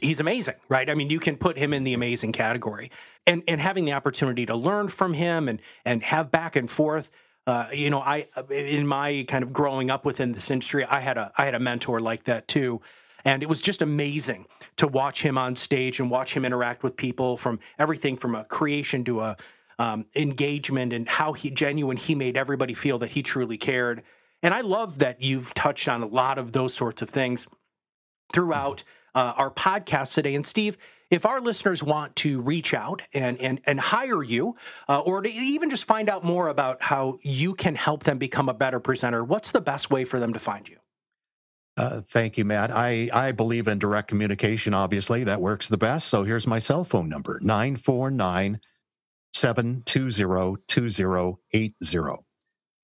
he's 0.00 0.20
amazing, 0.20 0.54
right? 0.68 0.90
I 0.90 0.94
mean, 0.94 1.10
you 1.10 1.20
can 1.20 1.36
put 1.36 1.56
him 1.56 1.72
in 1.72 1.84
the 1.84 1.94
amazing 1.94 2.32
category. 2.32 2.90
And 3.26 3.42
and 3.48 3.60
having 3.60 3.84
the 3.84 3.92
opportunity 3.92 4.46
to 4.46 4.56
learn 4.56 4.88
from 4.88 5.14
him 5.14 5.48
and 5.48 5.60
and 5.84 6.02
have 6.02 6.30
back 6.30 6.56
and 6.56 6.70
forth 6.70 7.10
uh, 7.46 7.68
you 7.74 7.90
know, 7.90 8.00
I 8.00 8.26
in 8.50 8.86
my 8.86 9.26
kind 9.28 9.44
of 9.44 9.52
growing 9.52 9.90
up 9.90 10.06
within 10.06 10.32
this 10.32 10.50
industry, 10.50 10.82
I 10.84 11.00
had 11.00 11.18
a 11.18 11.30
I 11.36 11.44
had 11.44 11.54
a 11.54 11.60
mentor 11.60 12.00
like 12.00 12.24
that 12.24 12.48
too. 12.48 12.80
And 13.24 13.42
it 13.42 13.48
was 13.48 13.60
just 13.60 13.80
amazing 13.80 14.46
to 14.76 14.86
watch 14.86 15.22
him 15.22 15.38
on 15.38 15.56
stage 15.56 15.98
and 15.98 16.10
watch 16.10 16.34
him 16.34 16.44
interact 16.44 16.82
with 16.82 16.96
people 16.96 17.36
from 17.36 17.58
everything 17.78 18.16
from 18.16 18.34
a 18.34 18.44
creation 18.44 19.04
to 19.04 19.20
a 19.20 19.36
um, 19.78 20.06
engagement 20.14 20.92
and 20.92 21.08
how 21.08 21.32
he 21.32 21.50
genuine 21.50 21.96
he 21.96 22.14
made 22.14 22.36
everybody 22.36 22.74
feel 22.74 22.98
that 22.98 23.10
he 23.10 23.22
truly 23.22 23.56
cared. 23.56 24.02
And 24.42 24.52
I 24.52 24.60
love 24.60 24.98
that 24.98 25.22
you've 25.22 25.54
touched 25.54 25.88
on 25.88 26.02
a 26.02 26.06
lot 26.06 26.38
of 26.38 26.52
those 26.52 26.74
sorts 26.74 27.02
of 27.02 27.10
things 27.10 27.46
throughout 28.32 28.84
uh, 29.14 29.32
our 29.36 29.50
podcast 29.50 30.14
today. 30.14 30.34
And 30.34 30.44
Steve, 30.44 30.76
if 31.10 31.24
our 31.24 31.40
listeners 31.40 31.82
want 31.82 32.16
to 32.16 32.40
reach 32.40 32.74
out 32.74 33.02
and 33.12 33.40
and 33.40 33.60
and 33.66 33.78
hire 33.78 34.22
you, 34.22 34.56
uh, 34.88 35.00
or 35.00 35.22
to 35.22 35.30
even 35.30 35.70
just 35.70 35.84
find 35.84 36.08
out 36.08 36.24
more 36.24 36.48
about 36.48 36.82
how 36.82 37.18
you 37.22 37.54
can 37.54 37.74
help 37.74 38.04
them 38.04 38.18
become 38.18 38.48
a 38.48 38.54
better 38.54 38.80
presenter, 38.80 39.22
what's 39.22 39.50
the 39.50 39.60
best 39.60 39.90
way 39.90 40.04
for 40.04 40.18
them 40.18 40.32
to 40.32 40.38
find 40.38 40.68
you? 40.68 40.76
Uh, 41.76 42.00
thank 42.02 42.38
you, 42.38 42.44
Matt. 42.44 42.70
I, 42.70 43.10
I 43.12 43.32
believe 43.32 43.66
in 43.66 43.80
direct 43.80 44.06
communication, 44.08 44.74
obviously. 44.74 45.24
That 45.24 45.40
works 45.40 45.66
the 45.66 45.76
best. 45.76 46.06
So 46.08 46.22
here's 46.22 46.46
my 46.46 46.60
cell 46.60 46.84
phone 46.84 47.08
number 47.08 47.40
949 47.42 48.60
720-2080. 49.34 52.18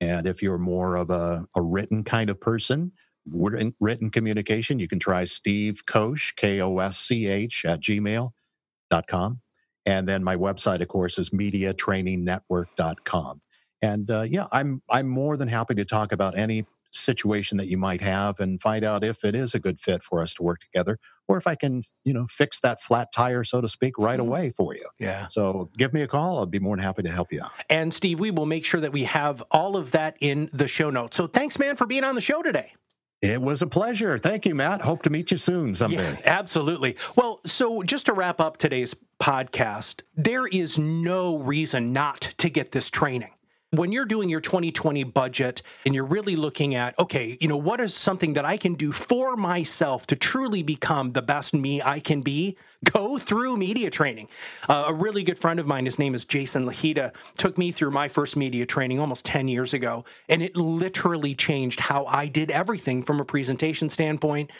And 0.00 0.26
if 0.26 0.42
you're 0.42 0.59
more 0.59 0.96
of 0.96 1.11
a, 1.11 1.46
a 1.55 1.62
written 1.62 2.03
kind 2.03 2.31
of 2.31 2.40
person, 2.40 2.90
written, 3.31 3.76
written 3.79 4.11
communication, 4.11 4.81
you 4.81 4.88
can 4.88 4.98
try 4.98 5.22
Steve 5.24 5.85
Kosch, 5.87 6.35
K 6.35 6.61
O 6.61 6.79
S 6.79 6.98
C 6.98 7.29
H, 7.29 7.64
at 7.64 7.81
gmail.com. 7.81 9.40
And 9.87 10.09
then 10.09 10.24
my 10.24 10.37
website, 10.37 10.83
of 10.83 10.88
course, 10.88 11.18
is 11.18 11.31
mediatrainingnetwork.com. 11.31 13.40
And 13.83 14.11
uh, 14.11 14.22
yeah, 14.22 14.46
I'm 14.53 14.83
I'm 14.90 15.09
more 15.09 15.37
than 15.37 15.48
happy 15.48 15.74
to 15.76 15.85
talk 15.85 16.11
about 16.12 16.37
any 16.37 16.66
situation 16.90 17.57
that 17.59 17.68
you 17.68 17.79
might 17.79 18.00
have 18.00 18.40
and 18.40 18.61
find 18.61 18.85
out 18.85 19.05
if 19.05 19.24
it 19.24 19.35
is 19.35 19.55
a 19.55 19.59
good 19.61 19.81
fit 19.81 20.03
for 20.03 20.20
us 20.20 20.35
to 20.35 20.42
work 20.42 20.61
together 20.61 20.98
or 21.29 21.37
if 21.37 21.46
I 21.46 21.55
can, 21.55 21.85
you 22.05 22.12
know, 22.12 22.26
fix 22.29 22.59
that 22.61 22.81
flat 22.83 23.09
tire, 23.14 23.44
so 23.44 23.61
to 23.61 23.68
speak, 23.68 23.96
right 23.98 24.18
Mhm. 24.18 24.22
away 24.26 24.50
for 24.50 24.74
you. 24.74 24.88
Yeah. 24.98 25.29
So 25.29 25.70
give 25.76 25.92
me 25.94 26.03
a 26.03 26.09
call. 26.09 26.38
I'll 26.38 26.46
be 26.46 26.59
more 26.59 26.76
than 26.76 26.83
happy 26.85 27.03
to 27.03 27.11
help 27.11 27.33
you 27.33 27.42
out. 27.42 27.53
And 27.68 27.94
Steve, 27.94 28.18
we 28.18 28.31
will 28.31 28.46
make 28.46 28.64
sure 28.64 28.81
that 28.81 28.92
we 28.92 29.05
have 29.05 29.42
all 29.50 29.76
of 29.76 29.92
that 29.92 30.16
in 30.20 30.48
the 30.53 30.66
show 30.66 30.90
notes. 30.90 31.16
So 31.16 31.26
thanks, 31.26 31.59
man, 31.59 31.76
for 31.76 31.87
being 31.87 32.05
on 32.05 32.14
the 32.16 32.20
show 32.20 32.42
today. 32.42 32.72
It 33.22 33.42
was 33.42 33.61
a 33.61 33.66
pleasure. 33.66 34.16
Thank 34.16 34.46
you, 34.46 34.55
Matt. 34.55 34.81
Hope 34.81 35.03
to 35.03 35.11
meet 35.11 35.31
you 35.31 35.37
soon 35.37 35.74
someday. 35.74 36.12
Yeah, 36.12 36.20
absolutely. 36.24 36.96
Well, 37.16 37.40
so 37.44 37.83
just 37.83 38.07
to 38.07 38.14
wrap 38.14 38.40
up 38.40 38.57
today's 38.57 38.94
podcast, 39.22 40.00
there 40.16 40.46
is 40.46 40.79
no 40.79 41.37
reason 41.37 41.92
not 41.92 42.33
to 42.38 42.48
get 42.48 42.72
this 42.72 42.88
training. 42.88 43.31
When 43.72 43.92
you're 43.92 44.04
doing 44.04 44.28
your 44.28 44.40
2020 44.40 45.04
budget 45.04 45.62
and 45.87 45.94
you're 45.94 46.04
really 46.04 46.35
looking 46.35 46.74
at, 46.74 46.98
okay, 46.98 47.38
you 47.40 47.46
know, 47.46 47.56
what 47.56 47.80
is 47.80 47.94
something 47.94 48.33
that 48.33 48.44
I 48.44 48.56
can 48.56 48.74
do 48.74 48.90
for 48.90 49.37
myself 49.37 50.09
to 50.09 50.16
truly 50.16 50.64
become 50.64 51.12
the 51.12 51.22
best 51.22 51.54
me 51.54 51.80
I 51.80 52.00
can 52.00 52.20
be? 52.20 52.56
Go 52.83 53.16
through 53.16 53.59
media 53.59 53.88
training. 53.88 54.26
Uh, 54.68 54.87
a 54.88 54.92
really 54.92 55.22
good 55.22 55.38
friend 55.38 55.61
of 55.61 55.68
mine, 55.68 55.85
his 55.85 56.00
name 56.00 56.16
is 56.16 56.24
Jason 56.24 56.66
Lahita, 56.66 57.14
took 57.38 57.56
me 57.59 57.70
through 57.70 57.92
my 57.92 58.09
first 58.09 58.35
media 58.35 58.66
training 58.66 58.98
almost 58.98 59.24
10 59.24 59.46
years 59.46 59.72
ago, 59.72 60.04
and 60.28 60.42
it 60.42 60.56
literally 60.56 61.37
changed 61.37 61.78
how 61.78 62.06
I 62.06 62.26
did 62.26 62.50
everything 62.50 63.04
from 63.04 63.20
a 63.20 63.24
presentation 63.24 63.88
standpoint 63.88 64.50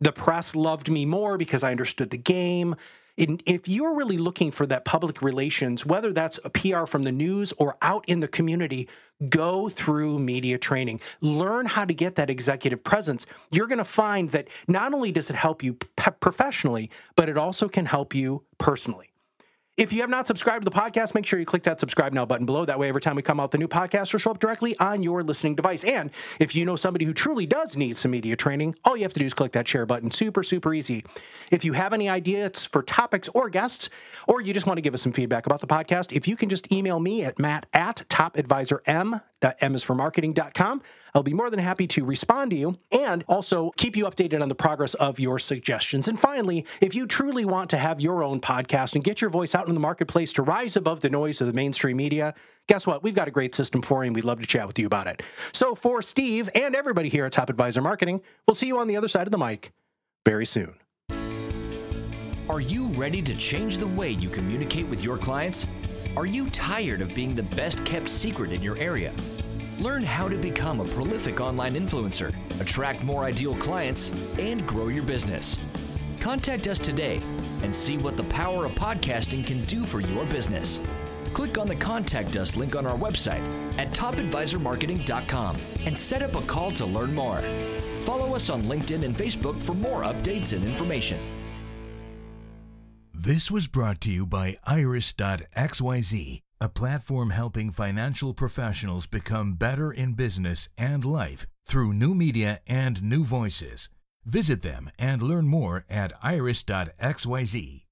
the 0.00 0.12
press 0.12 0.54
loved 0.54 0.90
me 0.90 1.04
more 1.04 1.36
because 1.36 1.64
I 1.64 1.72
understood 1.72 2.10
the 2.10 2.18
game. 2.18 2.76
And 3.18 3.42
if 3.46 3.66
you're 3.66 3.94
really 3.94 4.16
looking 4.16 4.52
for 4.52 4.64
that 4.66 4.84
public 4.84 5.22
relations, 5.22 5.84
whether 5.84 6.12
that's 6.12 6.38
a 6.44 6.50
PR 6.50 6.86
from 6.86 7.02
the 7.02 7.10
news 7.10 7.52
or 7.58 7.76
out 7.82 8.04
in 8.08 8.20
the 8.20 8.28
community, 8.28 8.88
go 9.28 9.68
through 9.68 10.20
media 10.20 10.56
training. 10.56 11.00
Learn 11.20 11.66
how 11.66 11.84
to 11.84 11.92
get 11.92 12.14
that 12.14 12.30
executive 12.30 12.84
presence. 12.84 13.26
You're 13.50 13.66
going 13.66 13.78
to 13.78 13.84
find 13.84 14.30
that 14.30 14.48
not 14.68 14.94
only 14.94 15.10
does 15.10 15.30
it 15.30 15.36
help 15.36 15.64
you 15.64 15.74
professionally, 16.20 16.90
but 17.16 17.28
it 17.28 17.36
also 17.36 17.68
can 17.68 17.86
help 17.86 18.14
you 18.14 18.44
personally. 18.58 19.10
If 19.78 19.92
you 19.92 20.00
have 20.00 20.10
not 20.10 20.26
subscribed 20.26 20.64
to 20.64 20.70
the 20.70 20.74
podcast, 20.74 21.14
make 21.14 21.24
sure 21.24 21.38
you 21.38 21.46
click 21.46 21.62
that 21.62 21.78
subscribe 21.78 22.12
now 22.12 22.26
button 22.26 22.44
below. 22.44 22.64
That 22.64 22.80
way, 22.80 22.88
every 22.88 23.00
time 23.00 23.14
we 23.14 23.22
come 23.22 23.38
out, 23.38 23.52
the 23.52 23.58
new 23.58 23.68
podcast 23.68 24.12
will 24.12 24.18
show 24.18 24.32
up 24.32 24.40
directly 24.40 24.76
on 24.80 25.04
your 25.04 25.22
listening 25.22 25.54
device. 25.54 25.84
And 25.84 26.10
if 26.40 26.56
you 26.56 26.64
know 26.64 26.74
somebody 26.74 27.04
who 27.04 27.14
truly 27.14 27.46
does 27.46 27.76
need 27.76 27.96
some 27.96 28.10
media 28.10 28.34
training, 28.34 28.74
all 28.84 28.96
you 28.96 29.04
have 29.04 29.12
to 29.12 29.20
do 29.20 29.26
is 29.26 29.34
click 29.34 29.52
that 29.52 29.68
share 29.68 29.86
button. 29.86 30.10
Super, 30.10 30.42
super 30.42 30.74
easy. 30.74 31.04
If 31.52 31.64
you 31.64 31.74
have 31.74 31.92
any 31.92 32.08
ideas 32.08 32.64
for 32.64 32.82
topics 32.82 33.28
or 33.34 33.48
guests, 33.50 33.88
or 34.26 34.40
you 34.40 34.52
just 34.52 34.66
want 34.66 34.78
to 34.78 34.82
give 34.82 34.94
us 34.94 35.02
some 35.02 35.12
feedback 35.12 35.46
about 35.46 35.60
the 35.60 35.68
podcast, 35.68 36.10
if 36.10 36.26
you 36.26 36.34
can 36.34 36.48
just 36.48 36.72
email 36.72 36.98
me 36.98 37.22
at 37.22 37.38
matt 37.38 37.66
at 37.72 38.04
topadvisorm, 38.08 38.80
M 39.60 39.74
is 39.76 39.84
for 39.84 39.94
marketing.com, 39.94 40.82
I'll 41.14 41.22
be 41.22 41.34
more 41.34 41.50
than 41.50 41.58
happy 41.58 41.86
to 41.88 42.04
respond 42.04 42.50
to 42.50 42.56
you 42.56 42.78
and 42.92 43.24
also 43.28 43.70
keep 43.76 43.96
you 43.96 44.04
updated 44.04 44.42
on 44.42 44.48
the 44.48 44.54
progress 44.54 44.94
of 44.94 45.18
your 45.18 45.38
suggestions. 45.38 46.08
And 46.08 46.18
finally, 46.18 46.66
if 46.80 46.94
you 46.94 47.06
truly 47.06 47.44
want 47.44 47.70
to 47.70 47.76
have 47.76 48.00
your 48.00 48.22
own 48.22 48.40
podcast 48.40 48.94
and 48.94 49.04
get 49.04 49.20
your 49.20 49.30
voice 49.30 49.54
out 49.54 49.68
in 49.68 49.74
the 49.74 49.80
marketplace 49.80 50.32
to 50.34 50.42
rise 50.42 50.76
above 50.76 51.00
the 51.00 51.10
noise 51.10 51.40
of 51.40 51.46
the 51.46 51.52
mainstream 51.52 51.96
media, 51.96 52.34
guess 52.66 52.86
what? 52.86 53.02
We've 53.02 53.14
got 53.14 53.28
a 53.28 53.32
great 53.32 53.54
system 53.54 53.82
for 53.82 54.04
you 54.04 54.08
and 54.08 54.16
we'd 54.16 54.24
love 54.24 54.40
to 54.40 54.46
chat 54.46 54.66
with 54.66 54.78
you 54.78 54.86
about 54.86 55.06
it. 55.06 55.22
So 55.52 55.74
for 55.74 56.02
Steve 56.02 56.48
and 56.54 56.74
everybody 56.74 57.08
here 57.08 57.24
at 57.24 57.32
Top 57.32 57.50
Advisor 57.50 57.82
Marketing, 57.82 58.20
we'll 58.46 58.54
see 58.54 58.66
you 58.66 58.78
on 58.78 58.88
the 58.88 58.96
other 58.96 59.08
side 59.08 59.26
of 59.26 59.32
the 59.32 59.38
mic 59.38 59.72
very 60.24 60.46
soon. 60.46 60.74
Are 62.48 62.60
you 62.60 62.86
ready 62.88 63.20
to 63.20 63.36
change 63.36 63.76
the 63.76 63.86
way 63.86 64.12
you 64.12 64.30
communicate 64.30 64.86
with 64.88 65.02
your 65.02 65.18
clients? 65.18 65.66
Are 66.16 66.24
you 66.24 66.48
tired 66.48 67.02
of 67.02 67.14
being 67.14 67.34
the 67.34 67.42
best 67.42 67.84
kept 67.84 68.08
secret 68.08 68.52
in 68.52 68.62
your 68.62 68.78
area? 68.78 69.12
Learn 69.78 70.02
how 70.02 70.28
to 70.28 70.36
become 70.36 70.80
a 70.80 70.84
prolific 70.84 71.40
online 71.40 71.74
influencer, 71.74 72.34
attract 72.60 73.04
more 73.04 73.24
ideal 73.24 73.54
clients, 73.54 74.10
and 74.38 74.66
grow 74.66 74.88
your 74.88 75.04
business. 75.04 75.56
Contact 76.18 76.66
us 76.66 76.80
today 76.80 77.20
and 77.62 77.72
see 77.72 77.96
what 77.96 78.16
the 78.16 78.24
power 78.24 78.66
of 78.66 78.72
podcasting 78.72 79.46
can 79.46 79.62
do 79.62 79.84
for 79.84 80.00
your 80.00 80.24
business. 80.26 80.80
Click 81.32 81.58
on 81.58 81.68
the 81.68 81.76
Contact 81.76 82.36
Us 82.36 82.56
link 82.56 82.74
on 82.74 82.86
our 82.86 82.96
website 82.98 83.44
at 83.78 83.92
topadvisormarketing.com 83.92 85.56
and 85.84 85.96
set 85.96 86.22
up 86.22 86.34
a 86.34 86.42
call 86.42 86.72
to 86.72 86.84
learn 86.84 87.14
more. 87.14 87.40
Follow 88.02 88.34
us 88.34 88.50
on 88.50 88.62
LinkedIn 88.62 89.04
and 89.04 89.16
Facebook 89.16 89.62
for 89.62 89.74
more 89.74 90.02
updates 90.02 90.54
and 90.54 90.64
information. 90.64 91.20
This 93.14 93.48
was 93.48 93.68
brought 93.68 94.00
to 94.00 94.10
you 94.10 94.26
by 94.26 94.56
Iris.xyz, 94.64 96.40
a 96.60 96.68
platform 96.68 97.30
helping 97.30 97.70
financial 97.70 98.34
professionals 98.34 99.06
become 99.06 99.54
better 99.54 99.92
in 99.92 100.14
business 100.14 100.68
and 100.76 101.04
life 101.04 101.46
through 101.66 101.92
new 101.92 102.14
media 102.14 102.60
and 102.66 103.02
new 103.02 103.24
voices. 103.24 103.88
Visit 104.24 104.62
them 104.62 104.90
and 104.98 105.22
learn 105.22 105.46
more 105.46 105.84
at 105.88 106.12
iris.xyz. 106.22 107.87